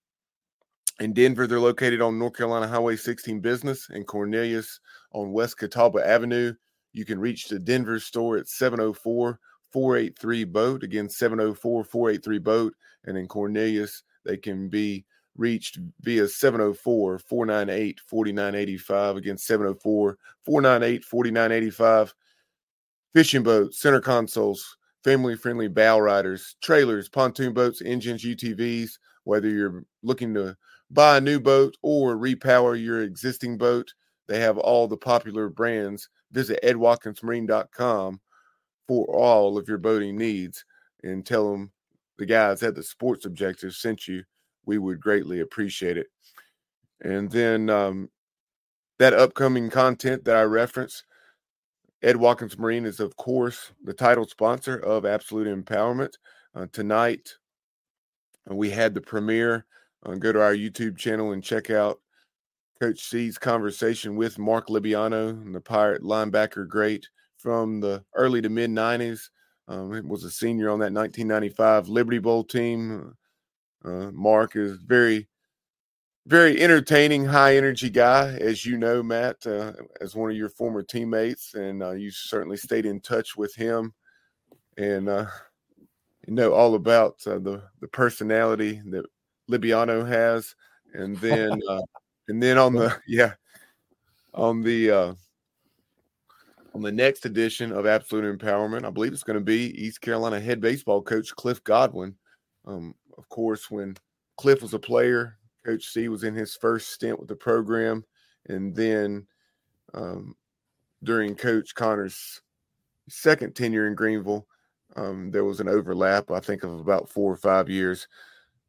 In 1.00 1.12
Denver, 1.12 1.46
they're 1.46 1.60
located 1.60 2.02
on 2.02 2.18
North 2.18 2.38
Carolina 2.38 2.68
Highway 2.68 2.96
16 2.96 3.42
Business 3.42 3.90
and 3.90 4.08
Cornelius 4.08 4.80
on 5.12 5.34
West 5.34 5.58
Catawba 5.58 6.06
Avenue. 6.08 6.54
You 6.94 7.04
can 7.04 7.20
reach 7.20 7.50
the 7.50 7.60
Denver 7.60 8.00
store 8.00 8.38
at 8.38 8.48
704 8.48 9.40
483 9.74 10.44
boat. 10.46 10.84
Again, 10.84 11.10
704 11.10 11.84
483 11.84 12.40
boat. 12.40 12.74
And 13.04 13.18
in 13.18 13.28
Cornelius, 13.28 14.04
they 14.24 14.38
can 14.38 14.70
be 14.70 15.06
reached 15.36 15.80
via 16.00 16.30
704 16.30 17.20
498 17.20 18.00
4985. 18.08 19.18
Again, 19.18 19.38
704 19.38 20.18
498 20.46 21.04
4985. 21.04 22.14
Fishing 23.14 23.44
boats, 23.44 23.82
center 23.82 24.00
consoles, 24.00 24.78
family 25.04 25.36
friendly 25.36 25.68
bow 25.68 26.00
riders, 26.00 26.56
trailers, 26.62 27.10
pontoon 27.10 27.54
boats, 27.54 27.82
engines, 27.82 28.24
UTVs. 28.24 28.92
Whether 29.26 29.50
you're 29.50 29.84
looking 30.04 30.34
to 30.36 30.56
buy 30.90 31.18
a 31.18 31.22
new 31.22 31.40
boat 31.40 31.76
or 31.82 32.16
repower 32.16 32.82
your 32.82 33.02
existing 33.02 33.58
boat, 33.58 33.94
they 34.28 34.40
have 34.40 34.58
all 34.58 34.88
the 34.88 34.98
popular 34.98 35.50
brands. 35.50 36.10
Visit 36.32 36.60
edwatkinsmarine.com 36.64 38.20
for 38.88 39.06
all 39.06 39.58
of 39.58 39.68
your 39.68 39.78
boating 39.78 40.18
needs 40.18 40.66
and 41.04 41.26
tell 41.26 41.52
them 41.52 41.72
the 42.18 42.26
guys 42.26 42.64
at 42.64 42.76
the 42.76 42.84
Sports 42.84 43.26
Objective 43.26 43.74
sent 43.74 44.08
you. 44.08 44.24
We 44.66 44.78
would 44.78 45.00
greatly 45.00 45.42
appreciate 45.42 45.98
it. 45.98 46.08
And 47.02 47.30
then 47.30 47.70
um, 47.70 48.10
that 49.00 49.14
upcoming 49.14 49.70
content 49.70 50.26
that 50.26 50.36
I 50.36 50.44
reference, 50.44 51.04
Ed 52.02 52.18
Watkins 52.18 52.58
Marine 52.58 52.86
is, 52.86 53.00
of 53.00 53.16
course, 53.16 53.72
the 53.84 53.94
title 53.94 54.28
sponsor 54.28 54.78
of 54.78 55.06
Absolute 55.06 55.48
Empowerment. 55.48 56.14
Uh, 56.54 56.68
tonight, 56.72 57.34
we 58.48 58.70
had 58.70 58.94
the 58.94 59.02
premiere. 59.02 59.66
Uh, 60.06 60.16
go 60.16 60.32
to 60.32 60.42
our 60.42 60.54
YouTube 60.54 60.98
channel 60.98 61.32
and 61.32 61.44
check 61.44 61.70
out 61.70 62.00
Coach 62.80 63.00
C's 63.00 63.38
conversation 63.38 64.16
with 64.16 64.38
Mark 64.38 64.68
Libiano, 64.68 65.52
the 65.52 65.62
Pirate 65.62 66.04
linebacker 66.04 66.68
great 66.68 67.08
from 67.38 67.80
the 67.80 68.04
early 68.14 68.42
to 68.42 68.50
mid 68.50 68.70
90s. 68.70 69.30
Um, 69.68 70.08
was 70.08 70.24
a 70.24 70.30
senior 70.30 70.70
on 70.70 70.80
that 70.80 70.94
1995 70.94 71.88
Liberty 71.88 72.20
Bowl 72.20 72.44
team. 72.44 73.16
Uh, 73.84 74.12
Mark 74.12 74.56
is 74.56 74.78
very, 74.84 75.28
very 76.28 76.62
entertaining, 76.62 77.26
high 77.26 77.58
energy 77.58 77.90
guy, 77.90 78.36
as 78.36 78.64
you 78.66 78.78
know, 78.78 79.02
Matt, 79.02 79.46
uh, 79.48 79.74
as 80.02 80.16
one 80.16 80.30
of 80.30 80.38
your 80.38 80.50
former 80.50 80.84
teammates, 80.84 81.56
and 81.56 81.82
uh, 81.82 81.92
you 81.92 82.12
certainly 82.12 82.58
stayed 82.58 82.86
in 82.86 83.00
touch 83.00 83.36
with 83.36 83.56
him, 83.56 83.94
and 84.78 85.10
uh, 85.10 85.26
you 86.28 86.34
know 86.34 86.54
all 86.54 86.76
about 86.76 87.16
uh, 87.26 87.40
the 87.40 87.64
the 87.80 87.88
personality 87.88 88.82
that 88.90 89.06
Libiano 89.50 90.08
has, 90.08 90.56
and 90.94 91.18
then 91.18 91.52
uh, 91.70 91.82
and 92.28 92.42
then 92.42 92.58
on 92.58 92.74
the 92.74 92.96
yeah 93.08 93.34
on 94.34 94.62
the 94.62 94.92
uh, 94.92 95.14
on 96.74 96.82
the 96.82 96.92
next 96.92 97.26
edition 97.26 97.72
of 97.72 97.86
Absolute 97.86 98.38
Empowerment. 98.38 98.86
I 98.86 98.90
believe 98.90 99.14
it's 99.14 99.24
going 99.24 99.40
to 99.40 99.44
be 99.44 99.72
East 99.82 100.02
Carolina 100.02 100.40
head 100.40 100.60
baseball 100.60 101.02
coach 101.02 101.34
Cliff 101.36 101.64
Godwin. 101.64 102.16
Um, 102.66 102.94
of 103.18 103.28
course, 103.30 103.72
when 103.72 103.96
Cliff 104.38 104.62
was 104.62 104.74
a 104.74 104.80
player, 104.80 105.38
Coach 105.66 105.86
C 105.86 106.10
was 106.10 106.24
in 106.24 106.36
his 106.36 106.56
first 106.56 106.90
stint 106.90 107.20
with 107.20 107.30
the 107.30 107.36
program, 107.36 108.04
and 108.48 108.76
then 108.76 109.26
um, 109.94 110.36
during 111.04 111.36
Coach 111.36 111.74
Connor's 111.76 112.42
second 113.08 113.56
tenure 113.56 113.88
in 113.88 113.96
Greenville, 113.96 114.48
um, 114.96 115.32
there 115.32 115.46
was 115.46 115.60
an 115.60 115.70
overlap, 115.70 116.32
I 116.32 116.40
think, 116.40 116.64
of 116.64 116.80
about 116.80 117.10
four 117.10 117.32
or 117.32 117.38
five 117.38 117.70
years. 117.70 118.08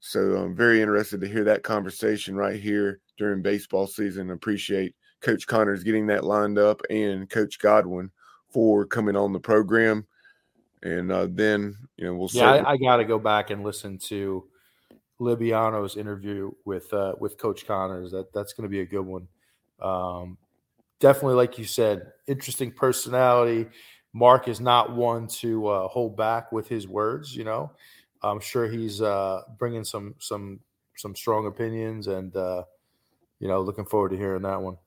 So 0.01 0.37
I'm 0.37 0.55
very 0.55 0.81
interested 0.81 1.21
to 1.21 1.29
hear 1.29 1.45
that 1.45 1.63
conversation 1.63 2.37
right 2.37 2.61
here 2.61 3.01
during 3.19 3.43
baseball 3.43 3.87
season. 3.87 4.31
Appreciate 4.31 4.95
Coach 5.21 5.47
Connors 5.47 5.83
getting 5.83 6.07
that 6.09 6.25
lined 6.25 6.59
up 6.59 6.81
and 6.91 7.29
Coach 7.29 7.59
Godwin 7.59 8.11
for 8.51 8.85
coming 8.87 9.17
on 9.17 9.33
the 9.33 9.41
program. 9.41 10.07
And 10.83 11.11
uh, 11.11 11.27
then, 11.31 11.77
you 11.97 12.05
know, 12.05 12.15
we'll 12.15 12.31
Yeah, 12.33 12.53
I, 12.53 12.73
I 12.73 12.77
got 12.77 12.97
to 12.97 13.05
go 13.05 13.19
back 13.19 13.51
and 13.51 13.65
listen 13.65 13.99
to 13.99 14.45
Libiano's 15.21 15.97
interview 15.97 16.51
with 16.65 16.93
uh, 16.93 17.15
with 17.19 17.39
Coach 17.39 17.67
Connors. 17.67 18.13
That 18.13 18.33
that's 18.33 18.53
going 18.53 18.65
to 18.65 18.71
be 18.71 18.81
a 18.81 18.87
good 18.87 19.01
one. 19.05 19.27
Um, 19.81 20.39
definitely, 21.01 21.35
like 21.35 21.59
you 21.59 21.65
said, 21.65 22.13
interesting 22.27 22.71
personality. 22.71 23.67
Mark 24.13 24.49
is 24.49 24.61
not 24.61 24.95
one 24.95 25.27
to 25.27 25.67
uh, 25.67 25.89
hold 25.89 26.17
back 26.17 26.53
with 26.53 26.69
his 26.69 26.87
words. 26.87 27.35
You 27.35 27.45
know, 27.45 27.73
I'm 28.27 28.41
sure 28.41 28.67
he's 28.69 29.03
uh, 29.03 29.43
bringing 29.59 29.85
some 29.85 30.15
some 30.19 30.61
some 30.97 31.15
strong 31.15 31.47
opinions, 31.47 32.07
and 32.07 32.35
uh, 32.37 32.65
you 33.41 33.49
know, 33.49 33.61
looking 33.61 33.85
forward 33.85 34.11
to 34.11 34.17
hearing 34.17 34.43
that 34.43 34.61
one. 34.61 34.79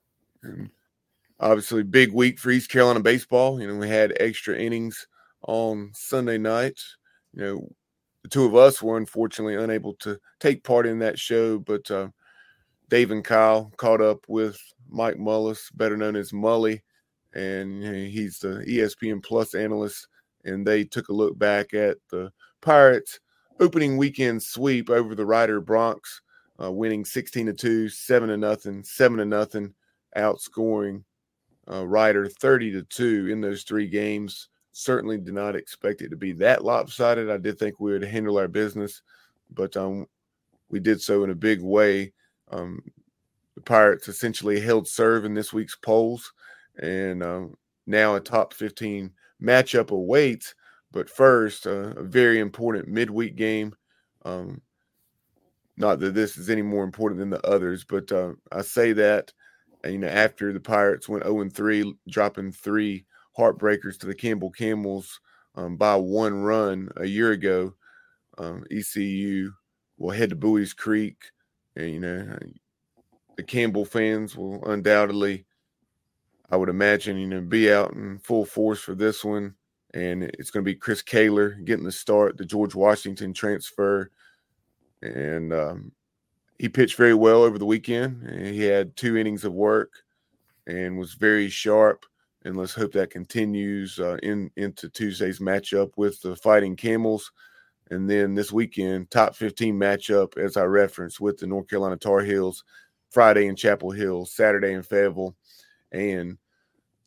Obviously, 1.39 1.83
big 1.83 2.11
week 2.11 2.39
for 2.39 2.51
East 2.51 2.69
Carolina 2.69 2.99
baseball. 2.99 3.61
You 3.61 3.67
know, 3.67 3.75
we 3.75 3.87
had 3.87 4.17
extra 4.19 4.57
innings 4.57 5.07
on 5.43 5.91
Sunday 5.93 6.37
night. 6.37 6.79
You 7.33 7.41
know, 7.41 7.69
the 8.23 8.29
two 8.29 8.45
of 8.45 8.55
us 8.55 8.81
were 8.81 8.97
unfortunately 8.97 9.55
unable 9.55 9.93
to 9.95 10.19
take 10.39 10.63
part 10.63 10.85
in 10.85 10.99
that 10.99 11.19
show, 11.19 11.59
but 11.59 11.89
uh, 11.91 12.09
Dave 12.89 13.11
and 13.11 13.23
Kyle 13.23 13.71
caught 13.77 14.01
up 14.01 14.25
with 14.27 14.59
Mike 14.89 15.17
Mullis, 15.17 15.69
better 15.75 15.95
known 15.95 16.15
as 16.15 16.31
Mully, 16.31 16.81
and 17.33 17.83
he's 17.83 18.39
the 18.39 18.63
ESPN 18.67 19.23
Plus 19.23 19.53
analyst. 19.53 20.07
And 20.45 20.65
they 20.65 20.83
took 20.83 21.09
a 21.09 21.13
look 21.13 21.37
back 21.37 21.73
at 21.73 21.97
the 22.09 22.31
Pirates' 22.61 23.19
opening 23.59 23.97
weekend 23.97 24.41
sweep 24.41 24.89
over 24.89 25.15
the 25.15 25.25
Rider 25.25 25.61
Broncs, 25.61 26.21
uh, 26.61 26.71
winning 26.71 27.05
16 27.05 27.47
to 27.47 27.53
2, 27.53 27.89
7 27.89 28.29
to 28.29 28.37
nothing, 28.37 28.83
7 28.83 29.17
to 29.17 29.25
nothing, 29.25 29.73
outscoring 30.17 31.03
uh, 31.71 31.87
Rider 31.87 32.27
30 32.27 32.71
to 32.73 32.83
2 32.83 33.27
in 33.31 33.41
those 33.41 33.63
three 33.63 33.87
games. 33.87 34.49
Certainly 34.71 35.19
did 35.19 35.33
not 35.33 35.55
expect 35.55 36.01
it 36.01 36.09
to 36.09 36.15
be 36.15 36.31
that 36.33 36.63
lopsided. 36.63 37.29
I 37.29 37.37
did 37.37 37.59
think 37.59 37.79
we 37.79 37.91
would 37.91 38.03
handle 38.03 38.37
our 38.37 38.47
business, 38.47 39.01
but 39.53 39.75
um, 39.75 40.07
we 40.69 40.79
did 40.79 41.01
so 41.01 41.23
in 41.23 41.29
a 41.31 41.35
big 41.35 41.61
way. 41.61 42.13
Um, 42.51 42.81
the 43.55 43.61
Pirates 43.61 44.07
essentially 44.07 44.59
held 44.59 44.87
serve 44.87 45.25
in 45.25 45.33
this 45.33 45.51
week's 45.51 45.75
polls 45.75 46.31
and 46.81 47.21
um, 47.21 47.57
now 47.87 48.15
a 48.15 48.19
top 48.19 48.53
15 48.53 49.11
matchup 49.41 49.91
awaits. 49.91 50.55
But 50.91 51.09
first, 51.09 51.67
uh, 51.67 51.93
a 51.95 52.03
very 52.03 52.39
important 52.39 52.87
midweek 52.87 53.35
game. 53.35 53.75
Um, 54.25 54.61
not 55.77 55.99
that 55.99 56.13
this 56.13 56.37
is 56.37 56.49
any 56.49 56.61
more 56.61 56.83
important 56.83 57.19
than 57.19 57.29
the 57.29 57.45
others, 57.45 57.85
but 57.85 58.11
uh, 58.11 58.33
I 58.51 58.61
say 58.61 58.93
that 58.93 59.31
you 59.85 59.97
know 59.97 60.07
after 60.07 60.51
the 60.51 60.59
Pirates 60.59 61.07
went 61.07 61.23
0 61.23 61.49
3, 61.49 61.93
dropping 62.09 62.51
three 62.51 63.05
heartbreakers 63.37 63.97
to 63.99 64.05
the 64.07 64.15
Campbell 64.15 64.51
Camels 64.51 65.21
um, 65.55 65.77
by 65.77 65.95
one 65.95 66.41
run 66.41 66.89
a 66.97 67.05
year 67.05 67.31
ago. 67.31 67.75
Um, 68.37 68.63
ECU 68.71 69.51
will 69.97 70.11
head 70.11 70.29
to 70.31 70.35
Buies 70.35 70.75
Creek, 70.75 71.17
and 71.75 71.91
you 71.91 71.99
know 71.99 72.37
the 73.39 73.43
Campbell 73.43 73.85
fans 73.85 74.35
will 74.35 74.61
undoubtedly, 74.65 75.45
I 76.49 76.57
would 76.57 76.67
imagine, 76.67 77.17
you 77.17 77.25
know, 77.25 77.39
be 77.39 77.71
out 77.71 77.93
in 77.93 78.19
full 78.19 78.43
force 78.43 78.81
for 78.81 78.95
this 78.95 79.23
one. 79.23 79.55
And 79.93 80.23
it's 80.23 80.51
going 80.51 80.63
to 80.63 80.71
be 80.71 80.75
Chris 80.75 81.01
Kaler 81.01 81.51
getting 81.51 81.85
the 81.85 81.91
start, 81.91 82.37
the 82.37 82.45
George 82.45 82.75
Washington 82.75 83.33
transfer. 83.33 84.11
And 85.01 85.51
um, 85.53 85.91
he 86.59 86.69
pitched 86.69 86.95
very 86.95 87.13
well 87.13 87.43
over 87.43 87.57
the 87.57 87.65
weekend. 87.65 88.29
He 88.45 88.63
had 88.63 88.95
two 88.95 89.17
innings 89.17 89.45
of 89.45 89.53
work 89.53 89.91
and 90.67 90.97
was 90.97 91.13
very 91.13 91.49
sharp. 91.49 92.05
And 92.45 92.55
let's 92.55 92.73
hope 92.73 92.93
that 92.93 93.09
continues 93.09 93.99
uh, 93.99 94.17
in 94.23 94.49
into 94.55 94.89
Tuesday's 94.89 95.39
matchup 95.39 95.91
with 95.97 96.21
the 96.21 96.35
Fighting 96.35 96.75
Camels. 96.75 97.31
And 97.91 98.09
then 98.09 98.35
this 98.35 98.51
weekend, 98.51 99.09
top 99.09 99.35
15 99.35 99.75
matchup, 99.75 100.37
as 100.37 100.55
I 100.55 100.63
referenced, 100.63 101.19
with 101.19 101.37
the 101.37 101.47
North 101.47 101.67
Carolina 101.67 101.97
Tar 101.97 102.21
Heels 102.21 102.63
Friday 103.09 103.47
in 103.47 103.55
Chapel 103.55 103.91
Hill, 103.91 104.25
Saturday 104.25 104.73
in 104.73 104.83
Fayetteville, 104.83 105.35
and 105.91 106.37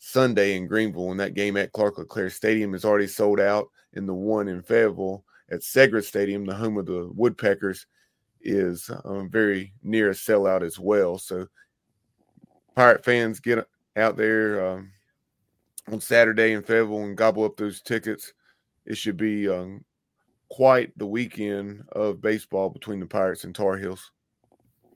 Sunday 0.04 0.56
in 0.56 0.66
Greenville. 0.66 1.12
And 1.12 1.20
that 1.20 1.34
game 1.34 1.56
at 1.56 1.70
Clark 1.70 1.96
LeClair 1.96 2.28
Stadium 2.28 2.74
is 2.74 2.84
already 2.84 3.06
sold 3.06 3.38
out. 3.38 3.68
And 3.94 4.08
the 4.08 4.14
one 4.14 4.48
in 4.48 4.60
Fayetteville 4.60 5.24
at 5.48 5.60
Segra 5.60 6.02
Stadium, 6.02 6.44
the 6.44 6.56
home 6.56 6.76
of 6.76 6.86
the 6.86 7.08
Woodpeckers, 7.14 7.86
is 8.40 8.90
um, 9.04 9.30
very 9.30 9.72
near 9.84 10.10
a 10.10 10.12
sellout 10.12 10.62
as 10.62 10.76
well. 10.76 11.18
So, 11.18 11.46
Pirate 12.74 13.04
fans, 13.04 13.38
get 13.38 13.64
out 13.94 14.16
there 14.16 14.66
um, 14.66 14.90
on 15.92 16.00
Saturday 16.00 16.52
in 16.52 16.64
Fayetteville 16.64 17.04
and 17.04 17.16
gobble 17.16 17.44
up 17.44 17.56
those 17.56 17.80
tickets. 17.80 18.32
It 18.84 18.96
should 18.96 19.16
be 19.16 19.48
um, 19.48 19.84
quite 20.48 20.90
the 20.98 21.06
weekend 21.06 21.84
of 21.92 22.20
baseball 22.20 22.70
between 22.70 22.98
the 22.98 23.06
Pirates 23.06 23.44
and 23.44 23.54
Tar 23.54 23.76
Heels. 23.76 24.10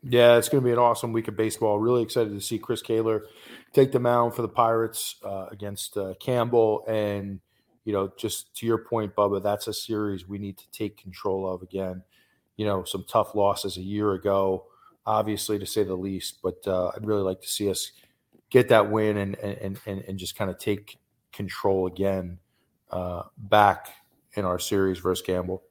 Yeah, 0.02 0.36
it's 0.36 0.48
going 0.48 0.62
to 0.62 0.64
be 0.64 0.72
an 0.72 0.78
awesome 0.78 1.12
week 1.12 1.28
of 1.28 1.36
baseball. 1.36 1.78
Really 1.78 2.02
excited 2.02 2.32
to 2.32 2.40
see 2.40 2.58
Chris 2.58 2.82
Kaler 2.82 3.24
take 3.72 3.92
the 3.92 4.00
mound 4.00 4.34
for 4.34 4.42
the 4.42 4.48
Pirates 4.48 5.16
uh, 5.24 5.46
against 5.50 5.96
uh, 5.96 6.14
Campbell. 6.20 6.84
And, 6.86 7.40
you 7.84 7.92
know, 7.92 8.12
just 8.16 8.54
to 8.56 8.66
your 8.66 8.78
point, 8.78 9.16
Bubba, 9.16 9.42
that's 9.42 9.66
a 9.66 9.72
series 9.72 10.28
we 10.28 10.38
need 10.38 10.58
to 10.58 10.70
take 10.70 10.96
control 10.96 11.52
of 11.52 11.62
again. 11.62 12.02
You 12.56 12.66
know, 12.66 12.84
some 12.84 13.04
tough 13.08 13.34
losses 13.34 13.76
a 13.76 13.82
year 13.82 14.12
ago, 14.12 14.66
obviously, 15.04 15.58
to 15.58 15.66
say 15.66 15.82
the 15.82 15.94
least. 15.94 16.38
But 16.42 16.66
uh, 16.66 16.92
I'd 16.94 17.04
really 17.06 17.22
like 17.22 17.40
to 17.40 17.48
see 17.48 17.68
us 17.68 17.92
get 18.48 18.68
that 18.68 18.90
win 18.90 19.16
and 19.16 19.36
and 19.36 19.78
and, 19.86 20.00
and 20.02 20.18
just 20.18 20.36
kind 20.36 20.50
of 20.50 20.58
take 20.58 20.98
control 21.32 21.86
again 21.86 22.38
uh, 22.90 23.24
back 23.36 23.88
in 24.34 24.44
our 24.44 24.58
series 24.58 24.98
versus 25.00 25.24
Campbell. 25.24 25.62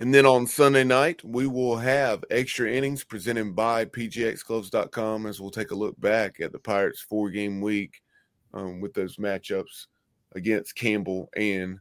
And 0.00 0.12
then 0.12 0.24
on 0.24 0.46
Sunday 0.46 0.84
night, 0.84 1.22
we 1.22 1.46
will 1.46 1.76
have 1.76 2.24
extra 2.30 2.70
innings 2.70 3.04
presented 3.04 3.54
by 3.54 3.84
PGXGloves.com 3.84 5.26
as 5.26 5.40
we'll 5.40 5.50
take 5.50 5.70
a 5.70 5.76
look 5.76 6.00
back 6.00 6.40
at 6.40 6.50
the 6.50 6.58
Pirates' 6.58 7.02
four 7.02 7.30
game 7.30 7.60
week 7.60 8.02
um, 8.54 8.80
with 8.80 8.94
those 8.94 9.16
matchups 9.16 9.86
against 10.34 10.74
Campbell 10.74 11.28
and 11.36 11.78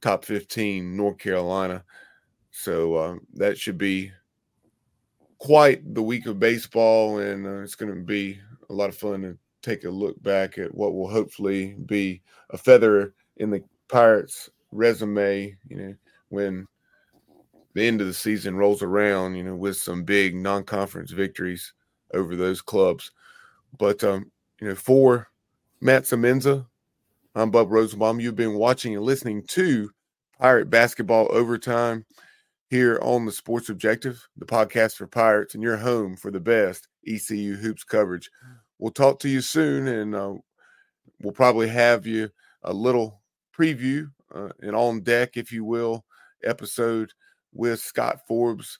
top 0.00 0.24
15 0.24 0.96
North 0.96 1.18
Carolina. 1.18 1.84
So 2.50 2.94
uh, 2.94 3.14
that 3.34 3.58
should 3.58 3.78
be 3.78 4.10
quite 5.38 5.94
the 5.94 6.02
week 6.02 6.26
of 6.26 6.38
baseball, 6.38 7.18
and 7.18 7.46
uh, 7.46 7.60
it's 7.62 7.74
going 7.74 7.94
to 7.94 8.00
be 8.00 8.38
a 8.70 8.72
lot 8.72 8.88
of 8.88 8.96
fun 8.96 9.22
to 9.22 9.36
take 9.62 9.84
a 9.84 9.90
look 9.90 10.20
back 10.22 10.58
at 10.58 10.74
what 10.74 10.94
will 10.94 11.08
hopefully 11.08 11.76
be 11.86 12.22
a 12.50 12.58
feather 12.58 13.14
in 13.36 13.50
the 13.50 13.62
Pirates' 13.88 14.50
resume. 14.70 15.56
You 15.68 15.76
know, 15.76 15.94
when 16.28 16.66
the 17.74 17.86
end 17.86 18.00
of 18.00 18.06
the 18.06 18.14
season 18.14 18.56
rolls 18.56 18.82
around, 18.82 19.34
you 19.34 19.44
know, 19.44 19.56
with 19.56 19.76
some 19.76 20.04
big 20.04 20.34
non-conference 20.34 21.10
victories 21.10 21.72
over 22.12 22.36
those 22.36 22.60
clubs. 22.60 23.10
But 23.78 24.04
um, 24.04 24.30
you 24.60 24.68
know, 24.68 24.74
for 24.74 25.28
Matt 25.80 26.04
Semenza, 26.04 26.66
I'm 27.34 27.50
Bub 27.50 27.70
Rosenbaum. 27.70 28.20
You've 28.20 28.36
been 28.36 28.54
watching 28.54 28.94
and 28.94 29.04
listening 29.04 29.44
to 29.48 29.90
Pirate 30.38 30.68
Basketball 30.68 31.28
Overtime 31.30 32.04
here 32.68 32.98
on 33.02 33.24
the 33.24 33.32
Sports 33.32 33.68
Objective, 33.68 34.26
the 34.36 34.46
podcast 34.46 34.96
for 34.96 35.06
Pirates, 35.06 35.54
and 35.54 35.62
your 35.62 35.76
home 35.76 36.16
for 36.16 36.30
the 36.30 36.40
best 36.40 36.88
ECU 37.06 37.56
hoops 37.56 37.84
coverage. 37.84 38.30
We'll 38.78 38.92
talk 38.92 39.18
to 39.20 39.28
you 39.28 39.40
soon, 39.40 39.88
and 39.88 40.14
uh, 40.14 40.34
we'll 41.22 41.32
probably 41.32 41.68
have 41.68 42.06
you 42.06 42.30
a 42.62 42.72
little 42.72 43.22
preview, 43.56 44.10
uh, 44.34 44.48
an 44.60 44.74
on 44.74 45.00
deck, 45.00 45.36
if 45.36 45.52
you 45.52 45.64
will, 45.64 46.04
episode 46.44 47.12
with 47.52 47.80
Scott 47.80 48.20
Forbes, 48.26 48.78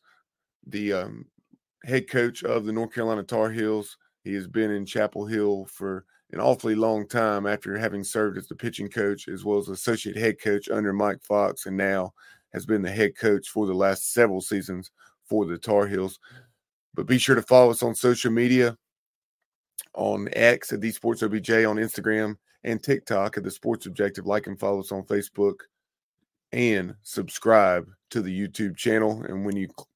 the 0.66 0.92
um, 0.92 1.26
head 1.84 2.08
coach 2.08 2.42
of 2.44 2.64
the 2.64 2.72
North 2.72 2.92
Carolina 2.92 3.22
Tar 3.22 3.50
Heels. 3.50 3.96
He 4.24 4.34
has 4.34 4.46
been 4.46 4.70
in 4.70 4.86
Chapel 4.86 5.26
Hill 5.26 5.66
for 5.66 6.04
an 6.32 6.40
awfully 6.40 6.74
long 6.74 7.06
time 7.06 7.46
after 7.46 7.76
having 7.76 8.04
served 8.04 8.38
as 8.38 8.48
the 8.48 8.54
pitching 8.54 8.88
coach 8.88 9.28
as 9.28 9.44
well 9.44 9.58
as 9.58 9.68
associate 9.68 10.16
head 10.16 10.40
coach 10.40 10.68
under 10.70 10.92
Mike 10.92 11.22
Fox, 11.22 11.66
and 11.66 11.76
now 11.76 12.12
has 12.52 12.66
been 12.66 12.82
the 12.82 12.90
head 12.90 13.16
coach 13.16 13.48
for 13.48 13.66
the 13.66 13.74
last 13.74 14.12
several 14.12 14.40
seasons 14.40 14.90
for 15.28 15.46
the 15.46 15.58
Tar 15.58 15.86
Heels. 15.86 16.18
But 16.94 17.06
be 17.06 17.18
sure 17.18 17.34
to 17.34 17.42
follow 17.42 17.70
us 17.70 17.82
on 17.82 17.94
social 17.94 18.30
media 18.30 18.76
on 19.94 20.28
X 20.32 20.72
at 20.72 20.80
the 20.80 20.90
Sports 20.90 21.22
OBJ 21.22 21.50
on 21.50 21.76
Instagram 21.76 22.36
and 22.64 22.82
TikTok 22.82 23.36
at 23.36 23.44
the 23.44 23.50
Sports 23.50 23.86
Objective. 23.86 24.26
Like 24.26 24.46
and 24.46 24.58
follow 24.58 24.80
us 24.80 24.92
on 24.92 25.02
Facebook 25.04 25.56
and 26.52 26.94
subscribe 27.02 27.88
to 28.10 28.20
the 28.20 28.48
YouTube 28.48 28.76
channel. 28.76 29.22
And 29.28 29.44
when 29.44 29.56
you 29.56 29.68
cl- 29.68 29.88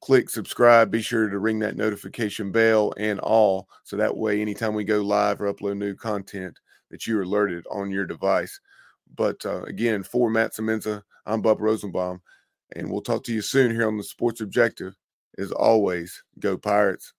click 0.00 0.30
subscribe, 0.30 0.90
be 0.90 1.02
sure 1.02 1.28
to 1.28 1.38
ring 1.38 1.58
that 1.60 1.76
notification 1.76 2.50
bell 2.52 2.92
and 2.96 3.20
all. 3.20 3.68
So 3.84 3.96
that 3.96 4.16
way, 4.16 4.40
anytime 4.40 4.74
we 4.74 4.84
go 4.84 5.00
live 5.00 5.40
or 5.40 5.52
upload 5.52 5.78
new 5.78 5.94
content, 5.94 6.58
that 6.90 7.06
you're 7.06 7.22
alerted 7.22 7.64
on 7.70 7.90
your 7.90 8.06
device. 8.06 8.58
But 9.16 9.44
uh, 9.46 9.62
again, 9.62 10.02
for 10.02 10.30
Matt 10.30 10.54
Semenza, 10.54 11.02
I'm 11.26 11.42
Bub 11.42 11.60
Rosenbaum, 11.60 12.20
and 12.76 12.90
we'll 12.90 13.02
talk 13.02 13.24
to 13.24 13.32
you 13.32 13.42
soon 13.42 13.70
here 13.70 13.86
on 13.86 13.96
the 13.96 14.04
Sports 14.04 14.40
Objective. 14.40 14.94
As 15.38 15.52
always, 15.52 16.22
go 16.38 16.56
Pirates. 16.56 17.12